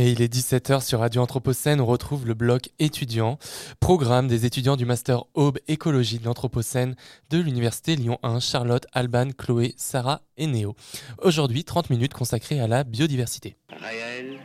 Et 0.00 0.12
il 0.12 0.22
est 0.22 0.32
17h 0.32 0.80
sur 0.80 1.00
Radio 1.00 1.22
Anthropocène, 1.22 1.80
on 1.80 1.86
retrouve 1.86 2.24
le 2.24 2.34
bloc 2.34 2.70
étudiant, 2.78 3.36
programme 3.80 4.28
des 4.28 4.46
étudiants 4.46 4.76
du 4.76 4.84
Master 4.84 5.24
Aube 5.34 5.58
Écologie 5.66 6.20
de 6.20 6.24
l'Anthropocène 6.24 6.94
de 7.30 7.38
l'Université 7.38 7.96
Lyon 7.96 8.16
1, 8.22 8.38
Charlotte, 8.38 8.86
Alban, 8.92 9.30
Chloé, 9.36 9.74
Sarah 9.76 10.20
et 10.36 10.46
Néo. 10.46 10.76
Aujourd'hui, 11.20 11.64
30 11.64 11.90
minutes 11.90 12.14
consacrées 12.14 12.60
à 12.60 12.68
la 12.68 12.84
biodiversité. 12.84 13.56
Réel 13.70 14.38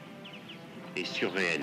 et 0.98 1.06
surréel. 1.06 1.62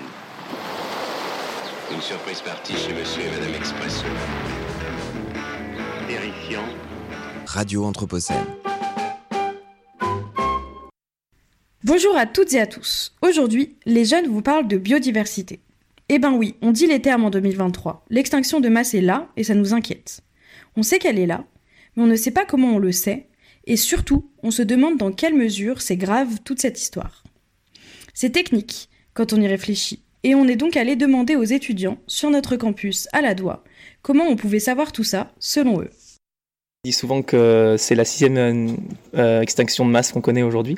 Une 1.93 2.01
surprise 2.01 2.39
partie 2.39 2.77
chez 2.77 2.93
Monsieur 2.93 3.23
et 3.23 3.31
Madame 3.31 3.55
Expresso. 3.55 4.05
Terrifiant. 6.07 6.63
Radio 7.45 7.83
Anthropocène. 7.83 8.60
Bonjour 11.83 12.15
à 12.15 12.27
toutes 12.27 12.53
et 12.53 12.59
à 12.59 12.67
tous. 12.67 13.15
Aujourd'hui, 13.23 13.75
les 13.87 14.05
jeunes 14.05 14.27
vous 14.27 14.43
parlent 14.43 14.67
de 14.67 14.77
biodiversité. 14.77 15.61
Eh 16.09 16.19
ben 16.19 16.31
oui, 16.31 16.53
on 16.61 16.69
dit 16.69 16.85
les 16.85 17.01
termes 17.01 17.25
en 17.25 17.31
2023. 17.31 18.05
L'extinction 18.11 18.59
de 18.59 18.69
masse 18.69 18.93
est 18.93 19.01
là 19.01 19.29
et 19.35 19.43
ça 19.43 19.55
nous 19.55 19.73
inquiète. 19.73 20.21
On 20.75 20.83
sait 20.83 20.99
qu'elle 20.99 21.17
est 21.17 21.25
là, 21.25 21.43
mais 21.95 22.03
on 22.03 22.07
ne 22.07 22.15
sait 22.15 22.29
pas 22.29 22.45
comment 22.45 22.75
on 22.75 22.77
le 22.77 22.91
sait, 22.91 23.29
et 23.65 23.77
surtout, 23.77 24.29
on 24.43 24.51
se 24.51 24.61
demande 24.61 24.99
dans 24.99 25.11
quelle 25.11 25.33
mesure 25.33 25.81
c'est 25.81 25.97
grave 25.97 26.37
toute 26.43 26.61
cette 26.61 26.79
histoire. 26.79 27.23
C'est 28.13 28.29
technique 28.29 28.87
quand 29.15 29.33
on 29.33 29.41
y 29.41 29.47
réfléchit, 29.47 30.03
et 30.21 30.35
on 30.35 30.47
est 30.47 30.57
donc 30.57 30.77
allé 30.77 30.95
demander 30.95 31.35
aux 31.35 31.43
étudiants 31.43 31.97
sur 32.05 32.29
notre 32.29 32.57
campus 32.57 33.07
à 33.11 33.21
la 33.21 33.33
Doigt 33.33 33.63
comment 34.03 34.27
on 34.27 34.35
pouvait 34.35 34.59
savoir 34.59 34.91
tout 34.91 35.03
ça 35.03 35.33
selon 35.39 35.81
eux. 35.81 35.89
On 36.83 36.89
dit 36.89 36.93
souvent 36.93 37.21
que 37.21 37.75
c'est 37.77 37.93
la 37.93 38.05
sixième 38.05 38.75
euh, 39.15 39.41
extinction 39.41 39.85
de 39.85 39.91
masse 39.91 40.11
qu'on 40.11 40.21
connaît 40.21 40.41
aujourd'hui. 40.41 40.77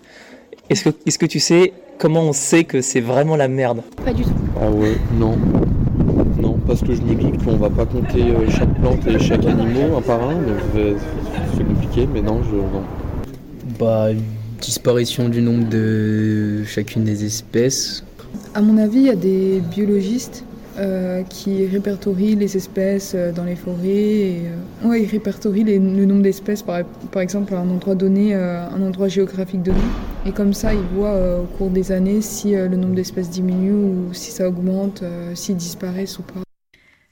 Est-ce 0.70 0.84
que, 0.84 0.90
est 1.06 1.18
que 1.18 1.26
tu 1.26 1.40
sais 1.40 1.72
comment 1.98 2.24
on 2.24 2.34
sait 2.34 2.66
que 2.66 2.82
c'est 2.82 3.00
vraiment 3.00 3.38
la 3.38 3.48
merde? 3.48 3.84
Pas 4.04 4.12
du 4.12 4.24
tout. 4.24 4.30
Ah 4.62 4.70
ouais, 4.70 4.98
non. 5.18 5.38
Non, 6.42 6.60
parce 6.68 6.82
que 6.82 6.94
je 6.94 7.02
me 7.04 7.16
doute 7.16 7.42
qu'on 7.46 7.56
va 7.56 7.70
pas 7.70 7.86
compter 7.86 8.22
euh, 8.22 8.50
chaque 8.50 8.78
plante 8.82 9.08
et 9.08 9.18
chaque 9.18 9.46
animal 9.46 9.94
un 9.96 10.02
par 10.02 10.22
un, 10.28 10.34
donc 10.34 10.98
c'est 11.56 11.64
compliqué, 11.64 12.06
mais 12.14 12.22
non, 12.22 12.42
je. 12.52 12.58
Non. 12.58 12.84
Bah, 13.80 14.10
disparition 14.60 15.30
du 15.30 15.42
nombre 15.42 15.70
de 15.70 16.66
chacune 16.66 17.06
des 17.06 17.24
espèces. 17.24 18.04
À 18.54 18.62
mon 18.62 18.78
avis, 18.78 18.98
il 18.98 19.06
y 19.06 19.10
a 19.10 19.16
des 19.16 19.62
biologistes 19.62 20.44
euh, 20.78 21.22
qui 21.24 21.68
répertorie 21.68 22.36
les 22.36 22.58
espèces 22.58 23.14
euh, 23.14 23.32
dans 23.32 23.44
les 23.44 23.56
forêts. 23.56 23.88
Et, 23.88 24.42
euh, 24.84 24.88
ouais, 24.88 25.04
ils 25.04 25.08
répertorient 25.08 25.64
le 25.64 26.06
nombre 26.06 26.24
d'espèces, 26.24 26.64
par, 26.64 26.84
par, 27.12 27.22
exemple, 27.22 27.54
à 27.54 27.60
un 27.60 27.70
endroit 27.70 27.94
donné, 27.94 28.34
un 28.34 28.82
endroit 28.82 29.08
géographique 29.08 29.62
donné. 29.62 29.78
Et 30.26 30.32
comme 30.32 30.54
ça, 30.54 30.74
ils 30.74 30.80
voient 30.96 31.40
au 31.40 31.46
cours 31.58 31.70
des 31.70 31.92
années 31.92 32.22
si 32.22 32.54
le 32.54 32.76
nombre 32.76 32.96
d'espèces 32.96 33.30
diminue 33.30 33.72
ou 33.72 34.14
si 34.14 34.32
ça 34.32 34.48
augmente, 34.48 35.04
s'ils 35.36 35.58
disparaissent 35.58 36.18
ou 36.18 36.24
pas. 36.24 36.42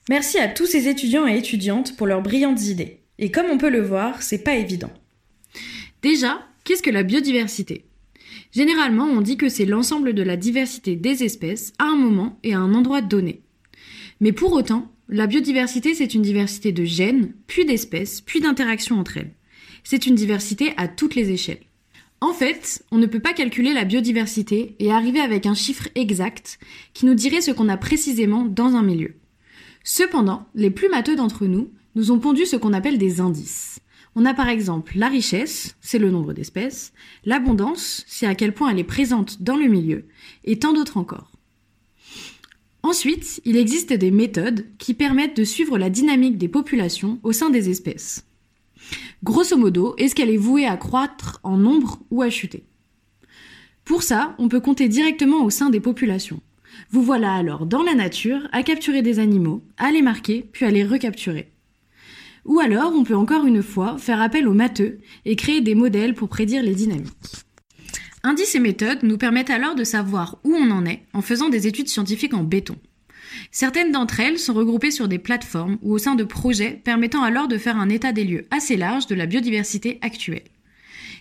Merci 0.10 0.40
à 0.40 0.48
tous 0.48 0.66
ces 0.66 0.88
étudiants 0.88 1.28
et 1.28 1.38
étudiantes 1.38 1.96
pour 1.98 2.08
leurs 2.08 2.22
brillantes 2.22 2.66
idées. 2.66 3.02
Et 3.20 3.30
comme 3.30 3.48
on 3.52 3.58
peut 3.58 3.70
le 3.70 3.82
voir, 3.82 4.22
c'est 4.22 4.44
pas 4.44 4.56
évident. 4.56 4.92
Déjà, 6.02 6.40
qu'est-ce 6.64 6.82
que 6.82 6.90
la 6.90 7.04
biodiversité? 7.04 7.86
Généralement, 8.52 9.06
on 9.06 9.22
dit 9.22 9.38
que 9.38 9.50
c'est 9.50 9.66
l'ensemble 9.66 10.14
de 10.14 10.24
la 10.24 10.36
diversité 10.36 10.96
des 10.96 11.24
espèces 11.24 11.74
à 11.80 11.86
un 11.86 11.96
moment 11.96 12.40
et 12.44 12.54
à 12.54 12.60
un 12.60 12.74
endroit 12.74 13.02
donné. 13.02 13.42
Mais 14.22 14.32
pour 14.32 14.54
autant, 14.54 14.90
la 15.10 15.28
biodiversité, 15.28 15.94
c'est 15.96 16.14
une 16.14 16.22
diversité 16.22 16.72
de 16.72 16.86
gènes, 16.86 17.34
puis 17.48 17.66
d'espèces, 17.66 18.22
puis 18.22 18.40
d'interactions 18.40 19.00
entre 19.00 19.18
elles. 19.18 19.34
C'est 19.84 20.06
une 20.06 20.16
diversité 20.16 20.74
à 20.78 20.88
toutes 20.88 21.16
les 21.16 21.32
échelles. 21.32 21.64
En 22.22 22.34
fait, 22.34 22.86
on 22.92 23.00
ne 23.00 23.08
peut 23.08 23.20
pas 23.20 23.34
calculer 23.34 23.74
la 23.74 23.84
biodiversité 23.84 24.76
et 24.78 24.92
arriver 24.92 25.20
avec 25.20 25.48
un 25.48 25.56
chiffre 25.56 25.90
exact 25.96 26.60
qui 26.94 27.08
nous 27.08 27.16
dirait 27.16 27.42
ce 27.42 27.50
qu'on 27.50 27.68
a 27.68 27.78
précisément 27.78 28.46
dans 28.46 28.76
un 28.76 28.84
milieu. 28.84 29.16
Cependant, 29.84 30.46
les 30.54 30.70
plus 30.70 30.88
matheux 30.88 31.16
d'entre 31.16 31.48
nous 31.48 31.72
nous 31.96 32.12
ont 32.12 32.20
pondu 32.20 32.46
ce 32.46 32.56
qu'on 32.56 32.74
appelle 32.74 33.00
des 33.00 33.22
indices. 33.22 33.80
On 34.16 34.26
a 34.26 34.36
par 34.36 34.50
exemple 34.50 34.94
la 34.98 35.08
richesse, 35.08 35.76
c'est 35.82 35.98
le 35.98 36.12
nombre 36.12 36.34
d'espèces, 36.34 36.94
l'abondance, 37.26 38.04
c'est 38.08 38.28
à 38.28 38.36
quel 38.36 38.54
point 38.54 38.70
elle 38.70 38.80
est 38.80 38.84
présente 38.84 39.42
dans 39.42 39.58
le 39.58 39.68
milieu, 39.68 40.06
et 40.44 40.60
tant 40.60 40.74
d'autres 40.74 40.98
encore. 40.98 41.31
Ensuite, 42.84 43.42
il 43.46 43.58
existe 43.58 43.94
des 43.94 44.12
méthodes 44.12 44.66
qui 44.78 44.94
permettent 44.94 45.38
de 45.38 45.44
suivre 45.44 45.78
la 45.78 45.90
dynamique 45.90 46.38
des 46.38 46.48
populations 46.48 47.20
au 47.24 47.32
sein 47.32 47.50
des 47.50 47.70
espèces. 47.70 48.26
Grosso 49.24 49.56
modo, 49.56 49.94
est-ce 49.98 50.16
qu'elle 50.16 50.32
est 50.32 50.38
vouée 50.38 50.66
à 50.66 50.78
croître 50.78 51.40
en 51.44 51.58
nombre 51.58 52.00
ou 52.10 52.24
à 52.24 52.30
chuter? 52.30 52.66
Pour 53.86 54.02
ça, 54.02 54.36
on 54.40 54.48
peut 54.48 54.60
compter 54.60 54.88
directement 54.88 55.44
au 55.44 55.50
sein 55.50 55.70
des 55.70 55.80
populations. 55.80 56.42
Vous 56.90 57.04
voilà 57.04 57.34
alors 57.34 57.66
dans 57.66 57.84
la 57.84 57.94
nature 57.94 58.48
à 58.52 58.64
capturer 58.64 59.02
des 59.02 59.20
animaux, 59.20 59.64
à 59.78 59.92
les 59.92 60.02
marquer, 60.02 60.48
puis 60.52 60.66
à 60.66 60.72
les 60.72 60.84
recapturer. 60.84 61.52
Ou 62.46 62.60
alors, 62.60 62.94
on 62.96 63.04
peut 63.04 63.16
encore 63.16 63.46
une 63.46 63.62
fois 63.62 63.98
faire 64.00 64.22
appel 64.22 64.48
aux 64.48 64.54
matheux 64.54 65.00
et 65.26 65.36
créer 65.36 65.62
des 65.62 65.76
modèles 65.76 66.16
pour 66.16 66.30
prédire 66.30 66.64
les 66.64 66.74
dynamiques. 66.74 67.46
Indices 68.24 68.54
et 68.54 68.60
méthodes 68.60 69.02
nous 69.02 69.18
permettent 69.18 69.50
alors 69.50 69.74
de 69.74 69.84
savoir 69.84 70.38
où 70.44 70.54
on 70.54 70.70
en 70.70 70.86
est 70.86 71.04
en 71.14 71.22
faisant 71.22 71.50
des 71.50 71.66
études 71.66 71.88
scientifiques 71.88 72.36
en 72.36 72.44
béton. 72.44 72.78
Certaines 73.50 73.92
d'entre 73.92 74.20
elles 74.20 74.38
sont 74.38 74.54
regroupées 74.54 74.92
sur 74.92 75.08
des 75.08 75.18
plateformes 75.18 75.80
ou 75.82 75.94
au 75.94 75.98
sein 75.98 76.16
de 76.16 76.24
projets 76.24 76.80
permettant 76.84 77.24
alors 77.24 77.48
de 77.48 77.58
faire 77.58 77.78
un 77.78 77.90
état 77.90 78.12
des 78.12 78.24
lieux 78.24 78.46
assez 78.52 78.78
large 78.78 79.08
de 79.08 79.16
la 79.16 79.26
biodiversité 79.26 79.98
actuelle. 80.02 80.44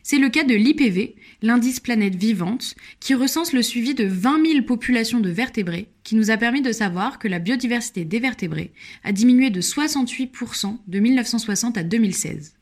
C'est 0.02 0.18
le 0.18 0.28
cas 0.28 0.44
de 0.44 0.54
l'IPV, 0.54 1.14
l'indice 1.42 1.80
planète 1.80 2.14
vivante, 2.14 2.74
qui 3.00 3.14
recense 3.14 3.52
le 3.52 3.62
suivi 3.62 3.94
de 3.94 4.04
20 4.04 4.46
000 4.46 4.62
populations 4.64 5.20
de 5.20 5.30
vertébrés, 5.30 5.88
qui 6.04 6.16
nous 6.16 6.30
a 6.30 6.36
permis 6.36 6.62
de 6.62 6.72
savoir 6.72 7.18
que 7.18 7.28
la 7.28 7.38
biodiversité 7.38 8.04
des 8.04 8.18
vertébrés 8.18 8.72
a 9.04 9.12
diminué 9.12 9.50
de 9.50 9.60
68% 9.60 10.78
de 10.86 10.98
1960 10.98 11.76
à 11.76 11.82
2016. 11.82 12.54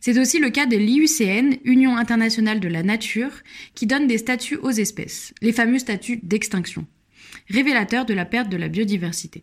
C'est 0.00 0.18
aussi 0.18 0.38
le 0.38 0.50
cas 0.50 0.66
de 0.66 0.76
l'IUCN, 0.76 1.58
Union 1.64 1.96
internationale 1.96 2.58
de 2.58 2.68
la 2.68 2.82
nature, 2.82 3.32
qui 3.74 3.86
donne 3.86 4.06
des 4.06 4.18
statuts 4.18 4.56
aux 4.56 4.70
espèces, 4.70 5.34
les 5.42 5.52
fameux 5.52 5.78
statuts 5.78 6.20
d'extinction, 6.22 6.86
révélateurs 7.50 8.06
de 8.06 8.14
la 8.14 8.24
perte 8.24 8.48
de 8.48 8.56
la 8.56 8.68
biodiversité. 8.68 9.42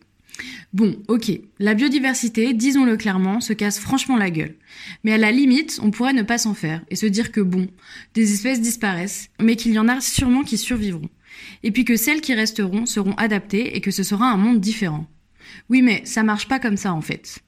Bon, 0.72 1.00
ok, 1.08 1.30
la 1.58 1.74
biodiversité, 1.74 2.52
disons-le 2.54 2.96
clairement, 2.96 3.40
se 3.40 3.52
casse 3.52 3.78
franchement 3.78 4.16
la 4.16 4.30
gueule. 4.30 4.56
Mais 5.04 5.12
à 5.12 5.18
la 5.18 5.32
limite, 5.32 5.80
on 5.82 5.90
pourrait 5.90 6.12
ne 6.12 6.22
pas 6.22 6.38
s'en 6.38 6.54
faire 6.54 6.82
et 6.90 6.96
se 6.96 7.06
dire 7.06 7.32
que 7.32 7.40
bon, 7.40 7.68
des 8.14 8.32
espèces 8.32 8.60
disparaissent, 8.60 9.30
mais 9.40 9.56
qu'il 9.56 9.72
y 9.72 9.78
en 9.78 9.88
a 9.88 10.00
sûrement 10.00 10.42
qui 10.42 10.58
survivront. 10.58 11.08
Et 11.62 11.70
puis 11.70 11.84
que 11.84 11.96
celles 11.96 12.20
qui 12.20 12.34
resteront 12.34 12.86
seront 12.86 13.14
adaptées 13.14 13.76
et 13.76 13.80
que 13.80 13.90
ce 13.90 14.02
sera 14.02 14.26
un 14.26 14.36
monde 14.36 14.60
différent. 14.60 15.06
Oui, 15.70 15.82
mais 15.82 16.02
ça 16.04 16.22
marche 16.22 16.48
pas 16.48 16.58
comme 16.58 16.76
ça 16.76 16.92
en 16.92 17.00
fait. 17.00 17.38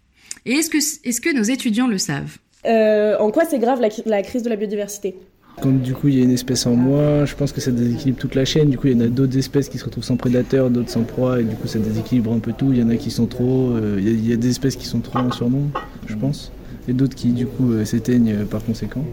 Et 0.46 0.52
est-ce 0.52 0.70
que, 0.70 0.78
est-ce 0.78 1.20
que 1.20 1.34
nos 1.34 1.42
étudiants 1.42 1.88
le 1.88 1.98
savent? 1.98 2.38
Euh, 2.66 3.16
en 3.18 3.30
quoi 3.30 3.44
c'est 3.44 3.58
grave 3.58 3.80
la, 3.80 4.22
crise 4.22 4.42
de 4.42 4.50
la 4.50 4.56
biodiversité 4.56 5.16
quand 5.60 5.72
du 5.72 5.94
coup 5.94 6.08
il 6.08 6.18
y 6.18 6.20
a 6.20 6.24
une 6.24 6.30
espèce 6.30 6.64
en 6.66 6.74
moins, 6.74 7.26
je 7.26 7.34
pense 7.34 7.52
que 7.52 7.60
ça 7.60 7.70
déséquilibre 7.70 8.18
toute 8.18 8.34
la 8.34 8.46
chaîne. 8.46 8.70
Du 8.70 8.78
coup, 8.78 8.86
il 8.86 8.94
y 8.94 8.96
en 8.96 9.04
a 9.04 9.08
d'autres 9.08 9.36
espèces 9.36 9.68
qui 9.68 9.76
se 9.76 9.84
retrouvent 9.84 10.04
sans 10.04 10.16
prédateurs, 10.16 10.70
d'autres 10.70 10.88
sans 10.88 11.02
proie, 11.02 11.40
et 11.40 11.44
du 11.44 11.54
coup 11.54 11.66
ça 11.66 11.78
déséquilibre 11.78 12.32
un 12.32 12.38
peu 12.38 12.54
tout. 12.54 12.72
Il 12.72 12.78
y 12.78 12.82
en 12.82 12.88
a 12.88 12.96
qui 12.96 13.10
sont 13.10 13.26
trop, 13.26 13.72
euh, 13.72 13.98
il, 14.00 14.26
y 14.26 14.32
a, 14.32 14.36
des 14.36 14.48
espèces 14.48 14.76
qui 14.76 14.86
sont 14.86 15.00
trop 15.00 15.18
en 15.18 15.30
surnombre, 15.30 15.68
je 16.06 16.14
pense, 16.14 16.50
et 16.88 16.94
d'autres 16.94 17.14
qui 17.14 17.32
du 17.32 17.46
coup 17.46 17.72
euh, 17.72 17.84
s'éteignent 17.84 18.46
par 18.46 18.64
conséquent. 18.64 19.04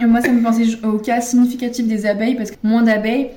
moi, 0.00 0.20
ça 0.20 0.30
me 0.30 0.42
pensait 0.44 0.84
au 0.84 0.98
cas 0.98 1.20
significatif 1.20 1.88
des 1.88 2.06
abeilles, 2.06 2.36
parce 2.36 2.52
que 2.52 2.56
moins 2.62 2.82
d'abeilles, 2.82 3.30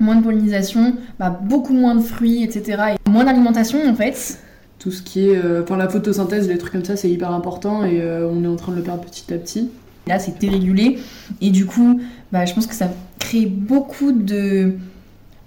moins 0.00 0.16
de 0.16 0.24
pollinisation, 0.24 0.94
bah, 1.20 1.38
beaucoup 1.44 1.74
moins 1.74 1.94
de 1.94 2.02
fruits, 2.02 2.42
etc. 2.42 2.94
Et 3.06 3.10
moins 3.10 3.24
d'alimentation 3.24 3.78
en 3.86 3.94
fait 3.94 4.40
tout 4.80 4.90
ce 4.90 5.02
qui 5.02 5.28
est 5.28 5.36
euh, 5.36 5.62
la 5.76 5.88
photosynthèse, 5.88 6.48
les 6.48 6.58
trucs 6.58 6.72
comme 6.72 6.84
ça, 6.84 6.96
c'est 6.96 7.10
hyper 7.10 7.30
important 7.30 7.84
et 7.84 8.00
euh, 8.00 8.26
on 8.28 8.42
est 8.42 8.48
en 8.48 8.56
train 8.56 8.72
de 8.72 8.78
le 8.78 8.82
perdre 8.82 9.04
petit 9.04 9.32
à 9.32 9.36
petit. 9.36 9.68
Là, 10.08 10.18
c'est 10.18 10.38
dérégulé 10.40 10.98
et 11.40 11.50
du 11.50 11.66
coup, 11.66 12.00
bah, 12.32 12.46
je 12.46 12.54
pense 12.54 12.66
que 12.66 12.74
ça 12.74 12.90
crée 13.18 13.44
beaucoup 13.44 14.10
de, 14.10 14.72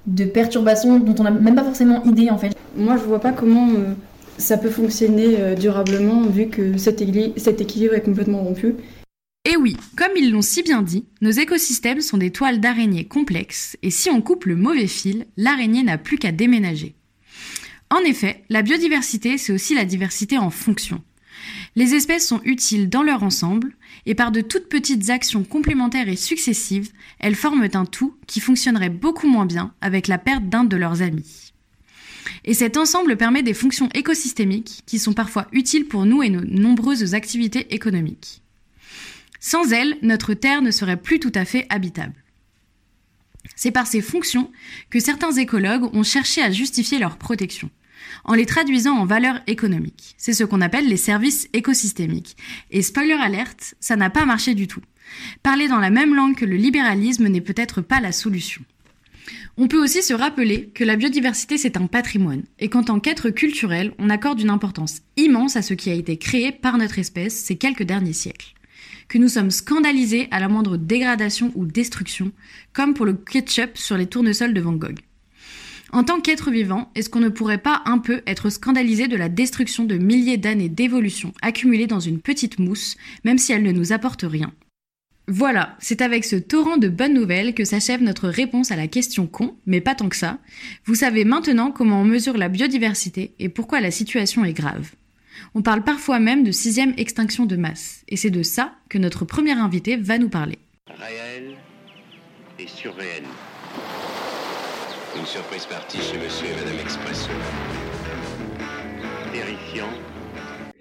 de 0.05 0.23
perturbations 0.23 0.99
dont 0.99 1.15
on 1.19 1.23
n'a 1.23 1.31
même 1.31 1.55
pas 1.55 1.63
forcément 1.63 2.03
idée 2.03 2.29
en 2.29 2.37
fait. 2.37 2.55
Moi, 2.77 2.95
je 2.97 3.03
vois 3.03 3.19
pas 3.19 3.31
comment 3.31 3.69
euh, 3.69 3.93
ça 4.37 4.57
peut 4.57 4.69
fonctionner 4.69 5.55
durablement 5.59 6.21
vu 6.23 6.47
que 6.47 6.77
cet, 6.77 7.03
cet 7.37 7.61
équilibre 7.61 7.95
est 7.95 8.01
complètement 8.01 8.43
rompu. 8.43 8.75
Et 9.45 9.57
oui, 9.57 9.75
comme 9.97 10.15
ils 10.15 10.31
l'ont 10.31 10.41
si 10.41 10.63
bien 10.63 10.81
dit, 10.81 11.05
nos 11.21 11.31
écosystèmes 11.31 12.01
sont 12.01 12.17
des 12.17 12.31
toiles 12.31 12.59
d'araignée 12.59 13.05
complexes, 13.05 13.77
et 13.83 13.91
si 13.91 14.09
on 14.09 14.21
coupe 14.21 14.45
le 14.45 14.55
mauvais 14.55 14.87
fil, 14.87 15.25
l'araignée 15.37 15.83
n'a 15.83 15.97
plus 15.97 16.17
qu'à 16.17 16.31
déménager. 16.31 16.95
En 17.93 17.99
effet, 17.99 18.43
la 18.49 18.63
biodiversité, 18.63 19.37
c'est 19.37 19.53
aussi 19.53 19.75
la 19.75 19.85
diversité 19.85 20.39
en 20.39 20.49
fonction. 20.49 21.03
Les 21.75 21.93
espèces 21.93 22.27
sont 22.27 22.41
utiles 22.43 22.89
dans 22.89 23.03
leur 23.03 23.21
ensemble, 23.21 23.75
et 24.07 24.15
par 24.15 24.31
de 24.31 24.41
toutes 24.41 24.67
petites 24.67 25.11
actions 25.11 25.43
complémentaires 25.43 26.09
et 26.09 26.15
successives, 26.15 26.89
elles 27.19 27.35
forment 27.35 27.69
un 27.71 27.85
tout 27.85 28.17
qui 28.25 28.39
fonctionnerait 28.39 28.89
beaucoup 28.89 29.27
moins 29.27 29.45
bien 29.45 29.75
avec 29.79 30.07
la 30.07 30.17
perte 30.17 30.49
d'un 30.49 30.63
de 30.63 30.75
leurs 30.75 31.03
amis. 31.03 31.53
Et 32.45 32.55
cet 32.55 32.77
ensemble 32.77 33.15
permet 33.15 33.43
des 33.43 33.53
fonctions 33.53 33.89
écosystémiques 33.93 34.81
qui 34.87 34.97
sont 34.97 35.13
parfois 35.13 35.45
utiles 35.51 35.87
pour 35.87 36.07
nous 36.07 36.23
et 36.23 36.31
nos 36.31 36.41
nombreuses 36.41 37.13
activités 37.13 37.75
économiques. 37.75 38.41
Sans 39.39 39.71
elles, 39.71 39.99
notre 40.01 40.33
Terre 40.33 40.63
ne 40.63 40.71
serait 40.71 40.99
plus 40.99 41.19
tout 41.19 41.31
à 41.35 41.45
fait 41.45 41.67
habitable. 41.69 42.15
C'est 43.55 43.71
par 43.71 43.85
ces 43.85 44.01
fonctions 44.01 44.51
que 44.89 44.99
certains 44.99 45.33
écologues 45.33 45.93
ont 45.93 46.03
cherché 46.03 46.41
à 46.41 46.49
justifier 46.49 46.97
leur 46.97 47.17
protection, 47.17 47.69
en 48.25 48.33
les 48.33 48.45
traduisant 48.45 48.97
en 48.97 49.05
valeurs 49.05 49.41
économiques. 49.47 50.15
C'est 50.17 50.33
ce 50.33 50.43
qu'on 50.43 50.61
appelle 50.61 50.87
les 50.87 50.97
services 50.97 51.47
écosystémiques. 51.53 52.37
Et 52.71 52.81
spoiler 52.81 53.13
alerte, 53.13 53.75
ça 53.79 53.95
n'a 53.95 54.09
pas 54.09 54.25
marché 54.25 54.53
du 54.53 54.67
tout. 54.67 54.81
Parler 55.41 55.67
dans 55.67 55.79
la 55.79 55.89
même 55.89 56.15
langue 56.15 56.35
que 56.35 56.45
le 56.45 56.55
libéralisme 56.55 57.27
n'est 57.27 57.41
peut-être 57.41 57.81
pas 57.81 57.99
la 57.99 58.11
solution. 58.11 58.63
On 59.55 59.67
peut 59.67 59.81
aussi 59.81 60.01
se 60.01 60.13
rappeler 60.13 60.71
que 60.73 60.83
la 60.83 60.95
biodiversité 60.95 61.57
c'est 61.57 61.77
un 61.77 61.85
patrimoine 61.85 62.43
et 62.59 62.69
qu'en 62.69 62.83
tant 62.83 62.99
qu'être 62.99 63.29
culturel, 63.29 63.93
on 63.99 64.09
accorde 64.09 64.41
une 64.41 64.49
importance 64.49 65.01
immense 65.15 65.55
à 65.55 65.61
ce 65.61 65.75
qui 65.75 65.91
a 65.91 65.93
été 65.93 66.17
créé 66.17 66.51
par 66.51 66.77
notre 66.77 66.97
espèce 66.97 67.35
ces 67.35 67.55
quelques 67.55 67.83
derniers 67.83 68.13
siècles. 68.13 68.53
Que 69.07 69.19
nous 69.19 69.27
sommes 69.27 69.51
scandalisés 69.51 70.27
à 70.31 70.39
la 70.39 70.47
moindre 70.47 70.77
dégradation 70.77 71.51
ou 71.53 71.65
destruction, 71.65 72.31
comme 72.73 72.95
pour 72.95 73.05
le 73.05 73.13
ketchup 73.13 73.77
sur 73.77 73.95
les 73.95 74.07
tournesols 74.07 74.55
de 74.55 74.61
Van 74.61 74.73
Gogh. 74.73 74.99
En 75.93 76.03
tant 76.03 76.19
qu'être 76.19 76.49
vivant, 76.49 76.89
est-ce 76.95 77.07
qu'on 77.07 77.19
ne 77.19 77.29
pourrait 77.29 77.59
pas 77.59 77.83
un 77.85 77.99
peu 77.99 78.23
être 78.25 78.49
scandalisé 78.49 79.07
de 79.07 79.15
la 79.15 79.29
destruction 79.29 79.83
de 79.83 79.95
milliers 79.95 80.37
d'années 80.37 80.67
d'évolution 80.67 81.33
accumulées 81.43 81.85
dans 81.85 81.99
une 81.99 82.19
petite 82.19 82.57
mousse, 82.57 82.97
même 83.23 83.37
si 83.37 83.53
elle 83.53 83.61
ne 83.61 83.71
nous 83.71 83.93
apporte 83.93 84.25
rien? 84.27 84.51
Voilà, 85.27 85.77
c'est 85.79 86.01
avec 86.01 86.25
ce 86.25 86.35
torrent 86.35 86.77
de 86.77 86.89
bonnes 86.89 87.13
nouvelles 87.13 87.53
que 87.53 87.63
s'achève 87.63 88.01
notre 88.01 88.27
réponse 88.27 88.71
à 88.71 88.75
la 88.75 88.87
question 88.87 89.27
con, 89.27 89.55
mais 89.67 89.81
pas 89.81 89.93
tant 89.93 90.09
que 90.09 90.15
ça. 90.15 90.39
Vous 90.85 90.95
savez 90.95 91.25
maintenant 91.25 91.69
comment 91.69 92.01
on 92.01 92.05
mesure 92.05 92.37
la 92.37 92.49
biodiversité 92.49 93.35
et 93.37 93.47
pourquoi 93.47 93.79
la 93.79 93.91
situation 93.91 94.43
est 94.43 94.53
grave. 94.53 94.89
On 95.53 95.61
parle 95.61 95.83
parfois 95.83 96.19
même 96.19 96.43
de 96.43 96.51
sixième 96.51 96.95
extinction 96.97 97.45
de 97.45 97.55
masse, 97.55 98.03
et 98.09 98.17
c'est 98.17 98.31
de 98.31 98.41
ça 98.41 98.73
que 98.89 98.97
notre 98.97 99.25
premier 99.25 99.51
invité 99.51 99.95
va 99.95 100.17
nous 100.17 100.29
parler. 100.29 100.57
Réel 100.87 101.55
et 102.57 102.67
surréel. 102.67 103.23
Une 105.15 105.25
surprise 105.27 105.65
partie 105.67 105.99
chez 105.99 106.17
Monsieur 106.17 106.47
et 106.47 106.55
Madame 106.55 106.79
Expresso. 106.79 107.29
Terrifiant 109.31 109.89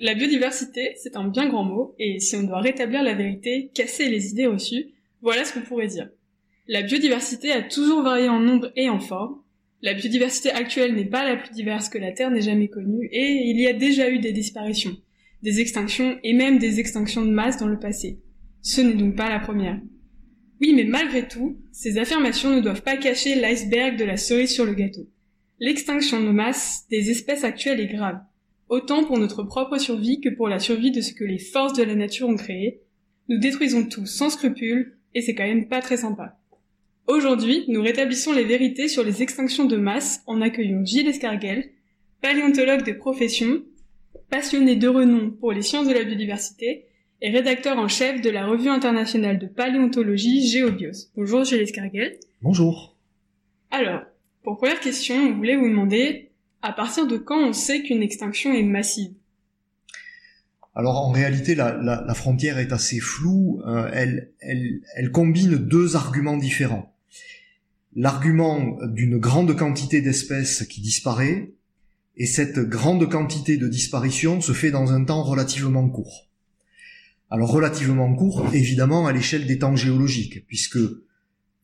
la 0.00 0.14
biodiversité, 0.14 0.94
c'est 0.96 1.16
un 1.16 1.28
bien 1.28 1.48
grand 1.48 1.62
mot, 1.62 1.94
et 1.98 2.18
si 2.18 2.34
on 2.34 2.42
doit 2.42 2.60
rétablir 2.60 3.04
la 3.04 3.14
vérité, 3.14 3.70
casser 3.72 4.08
les 4.08 4.30
idées 4.30 4.48
reçues, 4.48 4.86
voilà 5.20 5.44
ce 5.44 5.52
qu'on 5.52 5.60
pourrait 5.60 5.86
dire. 5.86 6.08
La 6.66 6.82
biodiversité 6.82 7.52
a 7.52 7.62
toujours 7.62 8.02
varié 8.02 8.28
en 8.28 8.40
nombre 8.40 8.72
et 8.74 8.88
en 8.88 8.98
forme. 8.98 9.36
La 9.80 9.94
biodiversité 9.94 10.50
actuelle 10.50 10.96
n'est 10.96 11.04
pas 11.04 11.28
la 11.28 11.36
plus 11.36 11.52
diverse 11.52 11.88
que 11.88 11.98
la 11.98 12.10
Terre 12.10 12.32
n'ait 12.32 12.40
jamais 12.40 12.66
connue, 12.66 13.08
et 13.12 13.48
il 13.48 13.60
y 13.60 13.68
a 13.68 13.74
déjà 13.74 14.10
eu 14.10 14.18
des 14.18 14.32
disparitions, 14.32 14.96
des 15.42 15.60
extinctions 15.60 16.18
et 16.24 16.32
même 16.32 16.58
des 16.58 16.80
extinctions 16.80 17.24
de 17.24 17.30
masse 17.30 17.58
dans 17.58 17.68
le 17.68 17.78
passé. 17.78 18.18
Ce 18.60 18.80
n'est 18.80 18.94
donc 18.94 19.14
pas 19.14 19.28
la 19.28 19.38
première. 19.38 19.78
Oui, 20.62 20.72
mais 20.74 20.84
malgré 20.84 21.28
tout, 21.28 21.58
ces 21.72 21.98
affirmations 21.98 22.54
ne 22.54 22.60
doivent 22.60 22.82
pas 22.82 22.96
cacher 22.96 23.34
l'iceberg 23.34 23.98
de 23.98 24.04
la 24.04 24.16
cerise 24.16 24.54
sur 24.54 24.64
le 24.64 24.74
gâteau. 24.74 25.08
L'extinction 25.58 26.22
de 26.22 26.30
masse 26.30 26.86
des 26.88 27.10
espèces 27.10 27.44
actuelles 27.44 27.80
est 27.80 27.92
grave 27.92 28.20
autant 28.72 29.04
pour 29.04 29.18
notre 29.18 29.42
propre 29.42 29.76
survie 29.76 30.22
que 30.22 30.30
pour 30.30 30.48
la 30.48 30.58
survie 30.58 30.92
de 30.92 31.02
ce 31.02 31.12
que 31.12 31.24
les 31.24 31.38
forces 31.38 31.74
de 31.74 31.82
la 31.82 31.94
nature 31.94 32.30
ont 32.30 32.36
créé. 32.36 32.80
Nous 33.28 33.38
détruisons 33.38 33.86
tout 33.86 34.06
sans 34.06 34.30
scrupule, 34.30 34.96
et 35.14 35.20
c'est 35.20 35.34
quand 35.34 35.46
même 35.46 35.68
pas 35.68 35.82
très 35.82 35.98
sympa. 35.98 36.38
Aujourd'hui, 37.06 37.64
nous 37.68 37.82
rétablissons 37.82 38.32
les 38.32 38.44
vérités 38.44 38.88
sur 38.88 39.04
les 39.04 39.22
extinctions 39.22 39.66
de 39.66 39.76
masse 39.76 40.22
en 40.26 40.40
accueillant 40.40 40.86
Gilles 40.86 41.06
Escarguel, 41.06 41.70
paléontologue 42.22 42.86
de 42.86 42.92
profession, 42.92 43.62
passionné 44.30 44.76
de 44.76 44.88
renom 44.88 45.32
pour 45.32 45.52
les 45.52 45.60
sciences 45.60 45.86
de 45.86 45.92
la 45.92 46.04
biodiversité 46.04 46.86
et 47.22 47.30
rédacteur 47.30 47.78
en 47.78 47.86
chef 47.86 48.20
de 48.20 48.30
la 48.30 48.44
revue 48.44 48.68
internationale 48.68 49.38
de 49.38 49.46
paléontologie 49.46 50.50
Géobios. 50.50 51.06
Bonjour 51.16 51.44
Gilles 51.44 51.60
Escarguel. 51.60 52.18
Bonjour. 52.42 52.96
Alors, 53.70 54.02
pour 54.42 54.56
première 54.56 54.80
question, 54.80 55.14
on 55.14 55.36
voulait 55.36 55.56
vous 55.56 55.68
demander 55.68 56.32
à 56.62 56.72
partir 56.72 57.06
de 57.06 57.16
quand 57.16 57.38
on 57.38 57.52
sait 57.52 57.82
qu'une 57.82 58.02
extinction 58.02 58.52
est 58.52 58.64
massive? 58.64 59.12
Alors 60.74 60.96
en 60.96 61.12
réalité, 61.12 61.54
la, 61.54 62.14
frontière 62.14 62.58
est 62.58 62.72
assez 62.72 62.98
floue. 62.98 63.62
Euh, 63.66 63.88
elle, 63.92 64.32
elle, 64.40 65.10
combine 65.12 65.56
deux 65.56 65.94
arguments 65.94 66.36
différents. 66.36 66.92
L'argument 67.94 68.78
d'une 68.86 69.18
grande 69.18 69.54
quantité 69.56 70.00
d'espèces 70.00 70.64
qui 70.66 70.80
disparaît, 70.80 71.52
et 72.16 72.26
cette 72.26 72.58
grande 72.58 73.08
quantité 73.08 73.58
de 73.58 73.68
disparition 73.68 74.40
se 74.40 74.52
fait 74.52 74.70
dans 74.70 74.92
un 74.92 75.04
temps 75.04 75.22
relativement 75.22 75.88
court. 75.88 76.31
Alors 77.32 77.50
relativement 77.50 78.14
court, 78.14 78.46
évidemment, 78.52 79.06
à 79.06 79.12
l'échelle 79.14 79.46
des 79.46 79.58
temps 79.58 79.74
géologiques, 79.74 80.46
puisque 80.46 80.78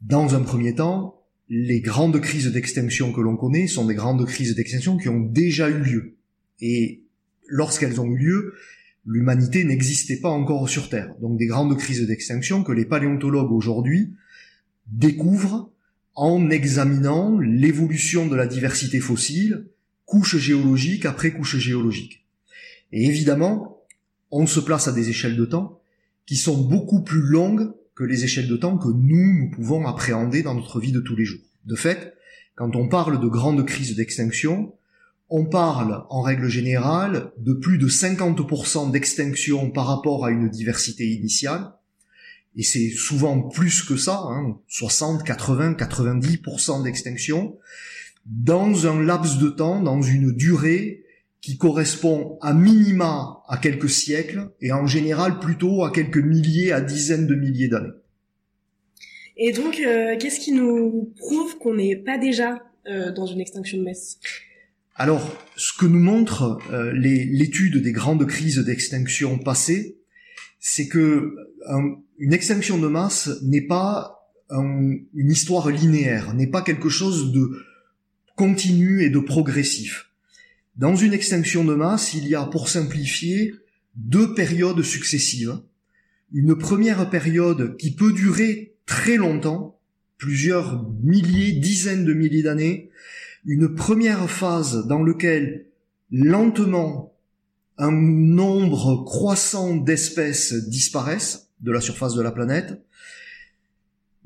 dans 0.01 0.35
un 0.35 0.41
premier 0.41 0.75
temps, 0.75 1.21
les 1.51 1.83
grandes 1.83 2.19
crises 2.23 2.51
d'extinction 2.51 3.13
que 3.13 3.21
l'on 3.21 3.37
connaît 3.37 3.67
sont 3.67 3.85
des 3.85 3.95
grandes 3.95 4.25
crises 4.25 4.55
d'extinction 4.55 4.97
qui 4.97 5.11
ont 5.11 5.21
déjà 5.21 5.69
eu 5.69 5.79
lieu. 5.79 6.17
Et 6.63 7.03
lorsqu'elles 7.49 8.01
ont 8.01 8.07
eu 8.07 8.17
lieu, 8.17 8.55
l'humanité 9.05 9.63
n'existait 9.65 10.17
pas 10.17 10.31
encore 10.31 10.71
sur 10.71 10.89
Terre. 10.89 11.15
Donc 11.21 11.37
des 11.37 11.47
grandes 11.47 11.77
crises 11.77 12.07
d'extinction 12.07 12.65
que 12.65 12.73
les 12.73 12.87
paléontologues 12.87 13.53
aujourd'hui 13.53 14.15
découvrent 14.87 15.71
en 16.15 16.49
examinant 16.49 17.39
l'évolution 17.39 18.27
de 18.27 18.37
la 18.37 18.47
diversité 18.47 19.01
fossile, 19.01 19.67
couche 20.07 20.39
géologique 20.39 21.05
après 21.05 21.33
couche 21.33 21.59
géologique. 21.59 22.25
Et 22.91 23.05
évidemment, 23.05 23.78
on 24.31 24.47
se 24.47 24.61
place 24.61 24.89
à 24.89 24.93
des 24.93 25.11
échelles 25.11 25.37
de 25.37 25.45
temps 25.45 25.81
qui 26.27 26.37
sont 26.37 26.59
beaucoup 26.59 27.03
plus 27.03 27.23
longues 27.23 27.73
que 27.95 28.05
les 28.05 28.25
échelles 28.25 28.49
de 28.49 28.57
temps 28.57 28.79
que 28.79 28.89
nous, 28.89 29.39
nous 29.39 29.51
pouvons 29.51 29.87
appréhender 29.87 30.43
dans 30.43 30.55
notre 30.55 30.79
vie 30.79 30.93
de 30.93 31.01
tous 31.01 31.17
les 31.17 31.25
jours. 31.25 31.41
De 31.65 31.75
fait, 31.75 32.15
quand 32.55 32.77
on 32.77 32.89
parle 32.89 33.21
de 33.21 33.27
grandes 33.27 33.65
crises 33.65 33.97
d'extinction, 33.97 34.75
on 35.31 35.45
parle 35.45 36.05
en 36.09 36.23
règle 36.23 36.49
générale 36.49 37.33
de 37.39 37.53
plus 37.53 37.79
de 37.79 37.89
50% 37.89 38.91
d'extinction 38.91 39.71
par 39.71 39.87
rapport 39.87 40.25
à 40.25 40.31
une 40.31 40.49
diversité 40.49 41.07
initiale, 41.09 41.73
et 42.57 42.63
c'est 42.63 42.91
souvent 42.91 43.43
plus 43.43 43.83
que 43.83 43.97
ça, 43.97 44.23
hein, 44.25 44.57
60, 44.69 45.25
80, 45.25 45.75
90% 45.75 46.83
d'extinction, 46.83 47.57
dans 48.27 48.87
un 48.87 49.03
laps 49.03 49.39
de 49.39 49.49
temps, 49.49 49.81
dans 49.83 50.03
une 50.03 50.33
durée 50.33 51.05
qui 51.41 51.57
correspond 51.57 52.39
à 52.41 52.53
minima 52.53 53.43
à 53.49 53.59
quelques 53.59 53.91
siècles 53.91 54.51
et 54.61 54.73
en 54.73 54.87
général 54.87 55.39
plutôt 55.39 55.85
à 55.85 55.93
quelques 55.93 56.19
milliers 56.19 56.73
à 56.73 56.81
dizaines 56.81 57.27
de 57.27 57.35
milliers 57.35 57.69
d'années. 57.69 57.95
Et 59.37 59.53
donc, 59.53 59.79
euh, 59.79 60.17
qu'est-ce 60.19 60.41
qui 60.41 60.53
nous 60.53 61.13
prouve 61.17 61.59
qu'on 61.59 61.75
n'est 61.75 61.97
pas 61.97 62.19
déjà 62.19 62.61
euh, 62.89 63.13
dans 63.13 63.27
une 63.27 63.41
extinction 63.41 63.79
de 63.79 63.85
masse? 63.85 64.19
Alors, 64.97 65.23
ce 65.55 65.73
que 65.73 65.87
nous 65.87 66.01
montre 66.01 66.59
euh, 66.73 66.93
l'étude 66.93 67.81
des 67.81 67.93
grandes 67.93 68.27
crises 68.27 68.59
d'extinction 68.59 69.39
passées, 69.39 69.97
c'est 70.59 70.89
que 70.89 71.37
une 72.19 72.33
extinction 72.33 72.79
de 72.79 72.89
masse 72.89 73.31
n'est 73.43 73.67
pas 73.67 74.15
une 74.51 75.31
histoire 75.31 75.71
linéaire, 75.71 76.35
n'est 76.35 76.47
pas 76.47 76.63
quelque 76.63 76.89
chose 76.89 77.33
de 77.33 77.51
continu 78.35 79.05
et 79.05 79.11
de 79.11 79.19
progressif. 79.19 80.08
Dans 80.79 80.95
une 80.95 81.13
extinction 81.13 81.65
de 81.65 81.75
masse, 81.75 82.15
il 82.15 82.29
y 82.29 82.37
a, 82.37 82.45
pour 82.45 82.69
simplifier, 82.69 83.53
deux 83.97 84.35
périodes 84.35 84.83
successives. 84.83 85.59
Une 86.33 86.57
première 86.57 87.11
période 87.11 87.77
qui 87.77 87.95
peut 87.95 88.13
durer 88.13 88.77
très 88.87 89.17
longtemps, 89.17 89.81
plusieurs 90.19 90.89
milliers, 91.03 91.53
dizaines 91.53 92.05
de 92.05 92.15
milliers 92.15 92.45
d'années, 92.45 92.91
une 93.45 93.75
première 93.75 94.31
phase 94.31 94.87
dans 94.87 95.03
laquelle 95.03 95.67
lentement 96.13 97.13
un 97.77 97.91
nombre 97.91 99.05
croissant 99.05 99.77
d'espèces 99.77 100.55
disparaissent 100.69 101.49
de 101.61 101.73
la 101.73 101.81
surface 101.81 102.15
de 102.15 102.23
la 102.23 102.31
planète, 102.31 102.81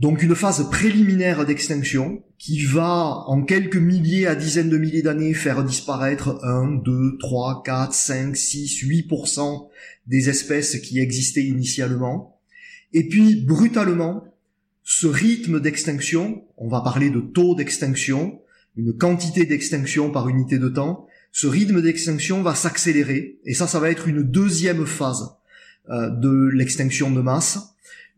donc 0.02 0.24
une 0.24 0.34
phase 0.34 0.68
préliminaire 0.68 1.46
d'extinction 1.46 2.24
qui 2.36 2.64
va 2.64 3.22
en 3.28 3.44
quelques 3.44 3.76
milliers 3.76 4.26
à 4.26 4.34
dizaines 4.34 4.68
de 4.68 4.76
milliers 4.76 5.02
d'années 5.02 5.32
faire 5.32 5.62
disparaître 5.62 6.44
1, 6.44 6.82
2, 6.84 7.18
3, 7.20 7.62
4, 7.64 7.92
5, 7.94 8.36
6, 8.36 8.82
8% 8.82 9.68
des 10.08 10.28
espèces 10.28 10.80
qui 10.80 10.98
existaient 10.98 11.44
initialement. 11.44 12.40
Et 12.92 13.06
puis 13.06 13.36
brutalement, 13.36 14.24
ce 14.82 15.06
rythme 15.06 15.60
d'extinction, 15.60 16.42
on 16.56 16.66
va 16.66 16.80
parler 16.80 17.08
de 17.08 17.20
taux 17.20 17.54
d'extinction, 17.54 18.40
une 18.74 18.92
quantité 18.92 19.46
d'extinction 19.46 20.10
par 20.10 20.28
unité 20.28 20.58
de 20.58 20.68
temps, 20.68 21.06
ce 21.30 21.46
rythme 21.46 21.80
d'extinction 21.80 22.42
va 22.42 22.56
s'accélérer 22.56 23.38
et 23.44 23.54
ça, 23.54 23.68
ça 23.68 23.78
va 23.78 23.88
être 23.88 24.08
une 24.08 24.24
deuxième 24.24 24.84
phase 24.84 25.36
euh, 25.90 26.10
de 26.10 26.48
l'extinction 26.52 27.12
de 27.12 27.20
masse 27.20 27.71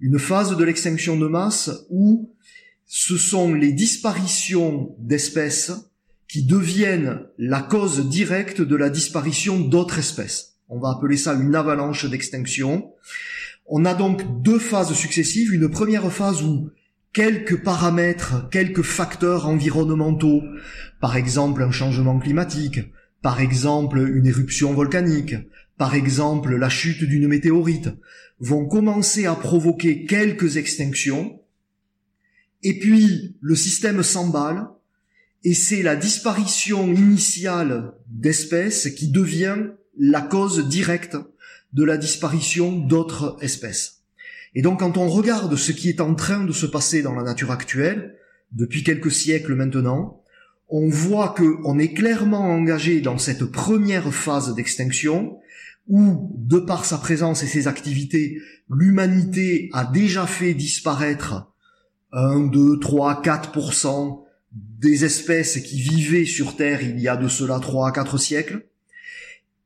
une 0.05 0.19
phase 0.19 0.55
de 0.55 0.63
l'extinction 0.63 1.17
de 1.17 1.27
masse 1.27 1.71
où 1.89 2.31
ce 2.85 3.17
sont 3.17 3.55
les 3.55 3.73
disparitions 3.73 4.95
d'espèces 4.99 5.73
qui 6.29 6.45
deviennent 6.45 7.23
la 7.39 7.63
cause 7.63 8.07
directe 8.07 8.61
de 8.61 8.77
la 8.77 8.91
disparition 8.91 9.59
d'autres 9.59 9.99
espèces. 9.99 10.57
On 10.69 10.79
va 10.79 10.91
appeler 10.91 11.17
ça 11.17 11.33
une 11.33 11.55
avalanche 11.55 12.05
d'extinction. 12.05 12.93
On 13.65 13.87
a 13.87 13.95
donc 13.95 14.43
deux 14.43 14.59
phases 14.59 14.93
successives. 14.93 15.55
Une 15.55 15.71
première 15.71 16.13
phase 16.13 16.43
où 16.43 16.69
quelques 17.15 17.63
paramètres, 17.63 18.51
quelques 18.51 18.83
facteurs 18.83 19.47
environnementaux, 19.47 20.43
par 21.01 21.17
exemple 21.17 21.63
un 21.63 21.71
changement 21.71 22.19
climatique, 22.19 22.81
par 23.23 23.41
exemple 23.41 24.01
une 24.01 24.27
éruption 24.27 24.75
volcanique, 24.75 25.35
par 25.77 25.95
exemple 25.95 26.57
la 26.57 26.69
chute 26.69 27.05
d'une 27.05 27.29
météorite, 27.29 27.91
vont 28.41 28.67
commencer 28.67 29.27
à 29.27 29.35
provoquer 29.35 30.05
quelques 30.05 30.57
extinctions, 30.57 31.41
et 32.63 32.79
puis 32.79 33.37
le 33.41 33.55
système 33.55 34.03
s'emballe, 34.03 34.69
et 35.45 35.55
c'est 35.55 35.83
la 35.83 35.97
disparition 35.97 36.93
initiale 36.93 37.93
d'espèces 38.09 38.89
qui 38.91 39.09
devient 39.09 39.67
la 39.99 40.23
cause 40.23 40.67
directe 40.69 41.17
de 41.73 41.85
la 41.85 41.97
disparition 41.97 42.73
d'autres 42.73 43.37
espèces. 43.43 44.03
Et 44.55 44.63
donc 44.63 44.81
quand 44.81 44.97
on 44.97 45.09
regarde 45.09 45.57
ce 45.57 45.73
qui 45.73 45.89
est 45.89 46.01
en 46.01 46.15
train 46.15 46.45
de 46.45 46.53
se 46.53 46.67
passer 46.67 47.03
dans 47.03 47.15
la 47.15 47.25
nature 47.25 47.51
actuelle, 47.51 48.17
depuis 48.53 48.85
quelques 48.85 49.13
siècles 49.13 49.55
maintenant, 49.55 50.23
on 50.69 50.89
voit 50.89 51.35
que 51.37 51.57
on 51.65 51.79
est 51.79 51.93
clairement 51.93 52.51
engagé 52.51 53.01
dans 53.01 53.19
cette 53.19 53.45
première 53.45 54.15
phase 54.15 54.55
d'extinction 54.55 55.39
où, 55.89 56.33
de 56.37 56.59
par 56.59 56.85
sa 56.85 56.99
présence 56.99 57.43
et 57.43 57.47
ses 57.47 57.69
activités, 57.69 58.41
l'humanité 58.71 59.69
a 59.73 59.85
déjà 59.85 60.27
fait 60.27 60.55
disparaître 60.55 61.53
1, 62.13 62.47
2, 62.47 62.79
3, 62.79 63.23
4% 63.23 64.25
des 64.53 65.05
espèces 65.05 65.59
qui 65.59 65.81
vivaient 65.81 66.25
sur 66.25 66.57
Terre 66.57 66.83
il 66.83 67.01
y 67.01 67.09
a 67.09 67.17
de 67.17 67.29
cela 67.29 67.59
3 67.59 67.89
à 67.89 67.93
4 67.93 68.19
siècles. 68.19 68.67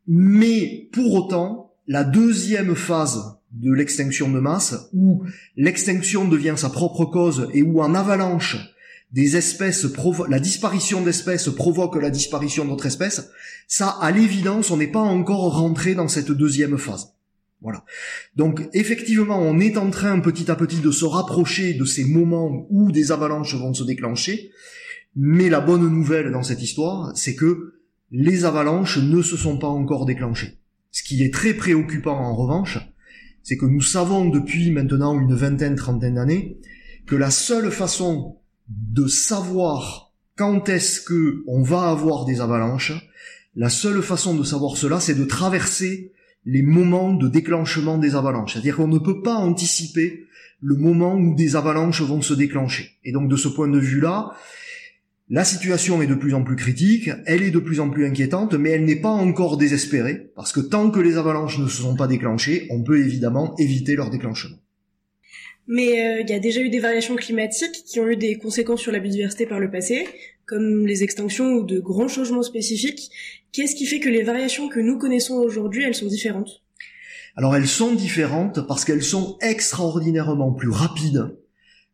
Mais 0.07 0.89
pour 0.93 1.13
autant, 1.15 1.75
la 1.87 2.05
deuxième 2.05 2.75
phase 2.75 3.37
de 3.53 3.73
l'extinction 3.73 4.31
de 4.31 4.41
masse, 4.41 4.89
où 4.93 5.25
l'extinction 5.57 6.27
devient 6.27 6.55
sa 6.57 6.71
propre 6.71 7.05
cause 7.05 7.49
et 7.53 7.63
où 7.63 7.81
en 7.81 7.95
avalanche 7.95 8.57
des 9.13 9.37
espèces 9.37 9.87
la 10.29 10.39
disparition 10.39 11.03
d'espèces 11.03 11.49
provoque 11.49 11.97
la 11.97 12.11
disparition 12.11 12.65
d'autres 12.65 12.87
espèces, 12.87 13.31
ça, 13.67 13.89
à 13.89 14.11
l'évidence, 14.11 14.71
on 14.71 14.77
n'est 14.77 14.87
pas 14.87 15.01
encore 15.01 15.59
rentré 15.59 15.95
dans 15.95 16.09
cette 16.09 16.31
deuxième 16.31 16.79
phase. 16.79 17.15
Voilà. 17.61 17.85
Donc, 18.37 18.69
effectivement, 18.73 19.39
on 19.41 19.59
est 19.59 19.77
en 19.77 19.91
train 19.91 20.21
petit 20.21 20.51
à 20.51 20.55
petit 20.55 20.81
de 20.81 20.91
se 20.91 21.05
rapprocher 21.05 21.75
de 21.75 21.85
ces 21.85 22.05
moments 22.05 22.67
où 22.71 22.93
des 22.93 23.11
avalanches 23.11 23.55
vont 23.55 23.75
se 23.75 23.83
déclencher, 23.83 24.51
mais 25.17 25.49
la 25.49 25.61
bonne 25.61 25.89
nouvelle 25.89 26.31
dans 26.31 26.43
cette 26.43 26.63
histoire, 26.63 27.17
c'est 27.17 27.35
que 27.35 27.75
les 28.11 28.45
avalanches 28.45 28.99
ne 28.99 29.23
se 29.23 29.37
sont 29.37 29.59
pas 29.59 29.67
encore 29.67 30.07
déclenchées. 30.07 30.59
Ce 30.93 31.03
qui 31.03 31.23
est 31.23 31.35
très 31.35 31.55
préoccupant 31.55 32.17
en 32.17 32.35
revanche, 32.35 32.79
c'est 33.43 33.57
que 33.57 33.67
nous 33.67 33.81
savons 33.81 34.29
depuis 34.29 34.71
maintenant 34.71 35.19
une 35.19 35.35
vingtaine, 35.35 35.75
trentaine 35.75 36.15
d'années 36.15 36.59
que 37.07 37.17
la 37.17 37.31
seule 37.31 37.71
façon 37.71 38.38
de 38.69 39.07
savoir 39.07 40.13
quand 40.37 40.69
est-ce 40.69 41.01
que 41.01 41.43
on 41.47 41.63
va 41.63 41.91
avoir 41.91 42.25
des 42.25 42.41
avalanches, 42.41 42.93
la 43.57 43.71
seule 43.71 44.03
façon 44.03 44.35
de 44.35 44.45
savoir 44.45 44.77
cela, 44.77 45.01
c'est 45.01 45.15
de 45.15 45.25
traverser 45.25 46.13
les 46.45 46.63
moments 46.63 47.13
de 47.13 47.29
déclenchement 47.29 47.99
des 47.99 48.15
avalanches. 48.15 48.53
C'est-à-dire 48.53 48.77
qu'on 48.77 48.89
ne 48.89 48.99
peut 48.99 49.23
pas 49.23 49.35
anticiper 49.35 50.25
le 50.61 50.77
moment 50.77 51.15
où 51.15 51.35
des 51.35 51.57
avalanches 51.57 52.03
vont 52.03 52.23
se 52.23 52.35
déclencher. 52.35 52.99
Et 53.05 53.13
donc 53.13 53.29
de 53.29 53.37
ce 53.37 53.49
point 53.49 53.69
de 53.69 53.79
vue-là, 53.79 54.33
la 55.31 55.45
situation 55.45 56.01
est 56.01 56.07
de 56.07 56.15
plus 56.15 56.33
en 56.35 56.43
plus 56.43 56.57
critique, 56.57 57.11
elle 57.27 57.43
est 57.43 57.51
de 57.51 57.59
plus 57.59 57.81
en 57.81 57.91
plus 57.91 58.07
inquiétante, 58.07 58.55
mais 58.55 58.71
elle 58.71 58.85
n'est 58.85 58.97
pas 58.97 59.11
encore 59.11 59.59
désespérée, 59.59 60.31
parce 60.35 60.53
que 60.53 60.61
tant 60.61 60.91
que 60.91 61.01
les 61.01 61.19
avalanches 61.19 61.59
ne 61.59 61.69
se 61.69 61.83
sont 61.83 61.97
pas 61.97 62.07
déclenchées, 62.07 62.67
on 62.71 62.83
peut 62.83 62.99
évidemment 62.99 63.55
éviter 63.59 63.95
leur 63.95 64.09
déclenchement. 64.09 64.57
Mais 65.69 66.01
euh, 66.01 66.21
il 66.23 66.31
y 66.31 66.33
a 66.33 66.39
déjà 66.39 66.61
eu 66.61 66.71
des 66.71 66.81
variations 66.81 67.15
climatiques 67.15 67.85
qui 67.87 68.01
ont 68.01 68.09
eu 68.09 68.17
des 68.17 68.39
conséquences 68.39 68.81
sur 68.81 68.91
la 68.91 68.99
biodiversité 68.99 69.47
par 69.47 69.61
le 69.61 69.71
passé, 69.71 70.09
comme 70.47 70.87
les 70.87 71.03
extinctions 71.03 71.53
ou 71.53 71.65
de 71.65 71.79
grands 71.79 72.09
changements 72.09 72.43
spécifiques. 72.43 73.11
Qu'est-ce 73.53 73.77
qui 73.77 73.85
fait 73.85 74.01
que 74.01 74.09
les 74.09 74.23
variations 74.23 74.69
que 74.69 74.81
nous 74.81 74.99
connaissons 74.99 75.35
aujourd'hui, 75.35 75.85
elles 75.85 75.95
sont 75.95 76.07
différentes? 76.07 76.63
Alors 77.37 77.55
elles 77.55 77.69
sont 77.69 77.95
différentes 77.95 78.67
parce 78.67 78.85
qu'elles 78.85 79.05
sont 79.05 79.37
extraordinairement 79.43 80.53
plus 80.53 80.71
rapides 80.71 81.37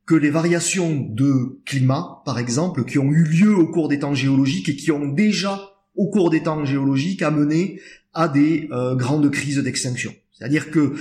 que 0.07 0.14
les 0.14 0.31
variations 0.31 1.00
de 1.11 1.61
climat, 1.64 2.23
par 2.25 2.38
exemple, 2.38 2.85
qui 2.85 2.99
ont 2.99 3.11
eu 3.11 3.25
lieu 3.25 3.54
au 3.54 3.66
cours 3.66 3.88
des 3.88 3.99
temps 3.99 4.14
géologiques 4.14 4.69
et 4.69 4.76
qui 4.76 4.93
ont 4.93 5.07
déjà, 5.07 5.73
au 5.97 6.09
cours 6.09 6.31
des 6.31 6.43
temps 6.43 6.64
géologiques, 6.64 7.23
amené 7.23 7.81
à 8.12 8.28
des 8.28 8.69
euh, 8.71 8.95
grandes 8.95 9.31
crises 9.31 9.59
d'extinction. 9.59 10.14
C'est-à-dire 10.33 10.71
que 10.71 10.95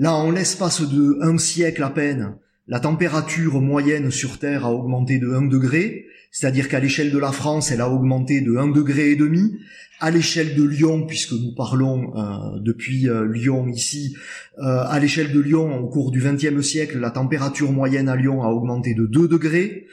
là, 0.00 0.14
en 0.14 0.30
l'espace 0.30 0.80
de 0.80 1.18
un 1.20 1.36
siècle 1.36 1.82
à 1.82 1.90
peine, 1.90 2.34
la 2.66 2.80
température 2.80 3.60
moyenne 3.60 4.10
sur 4.10 4.38
Terre 4.38 4.64
a 4.64 4.72
augmenté 4.72 5.18
de 5.18 5.28
1 5.28 5.42
degré, 5.42 6.06
c'est-à-dire 6.32 6.70
qu'à 6.70 6.80
l'échelle 6.80 7.10
de 7.10 7.18
la 7.18 7.32
France, 7.32 7.70
elle 7.70 7.82
a 7.82 7.90
augmenté 7.90 8.40
de 8.40 8.56
1 8.56 8.68
degré 8.68 9.10
et 9.10 9.16
demi, 9.16 9.58
à 10.00 10.10
l'échelle 10.10 10.54
de 10.54 10.64
Lyon, 10.64 11.04
puisque 11.06 11.32
nous 11.32 11.54
parlons 11.54 12.16
euh, 12.16 12.58
depuis 12.60 13.10
euh, 13.10 13.30
Lyon 13.30 13.68
ici, 13.68 14.16
euh, 14.58 14.84
à 14.86 14.98
l'échelle 14.98 15.32
de 15.32 15.40
Lyon, 15.40 15.80
au 15.80 15.88
cours 15.88 16.10
du 16.10 16.20
XXe 16.20 16.66
siècle, 16.66 16.98
la 16.98 17.10
température 17.10 17.70
moyenne 17.70 18.08
à 18.08 18.16
Lyon 18.16 18.42
a 18.42 18.48
augmenté 18.48 18.94
de 18.94 19.04
2 19.04 19.28
degrés. 19.28 19.86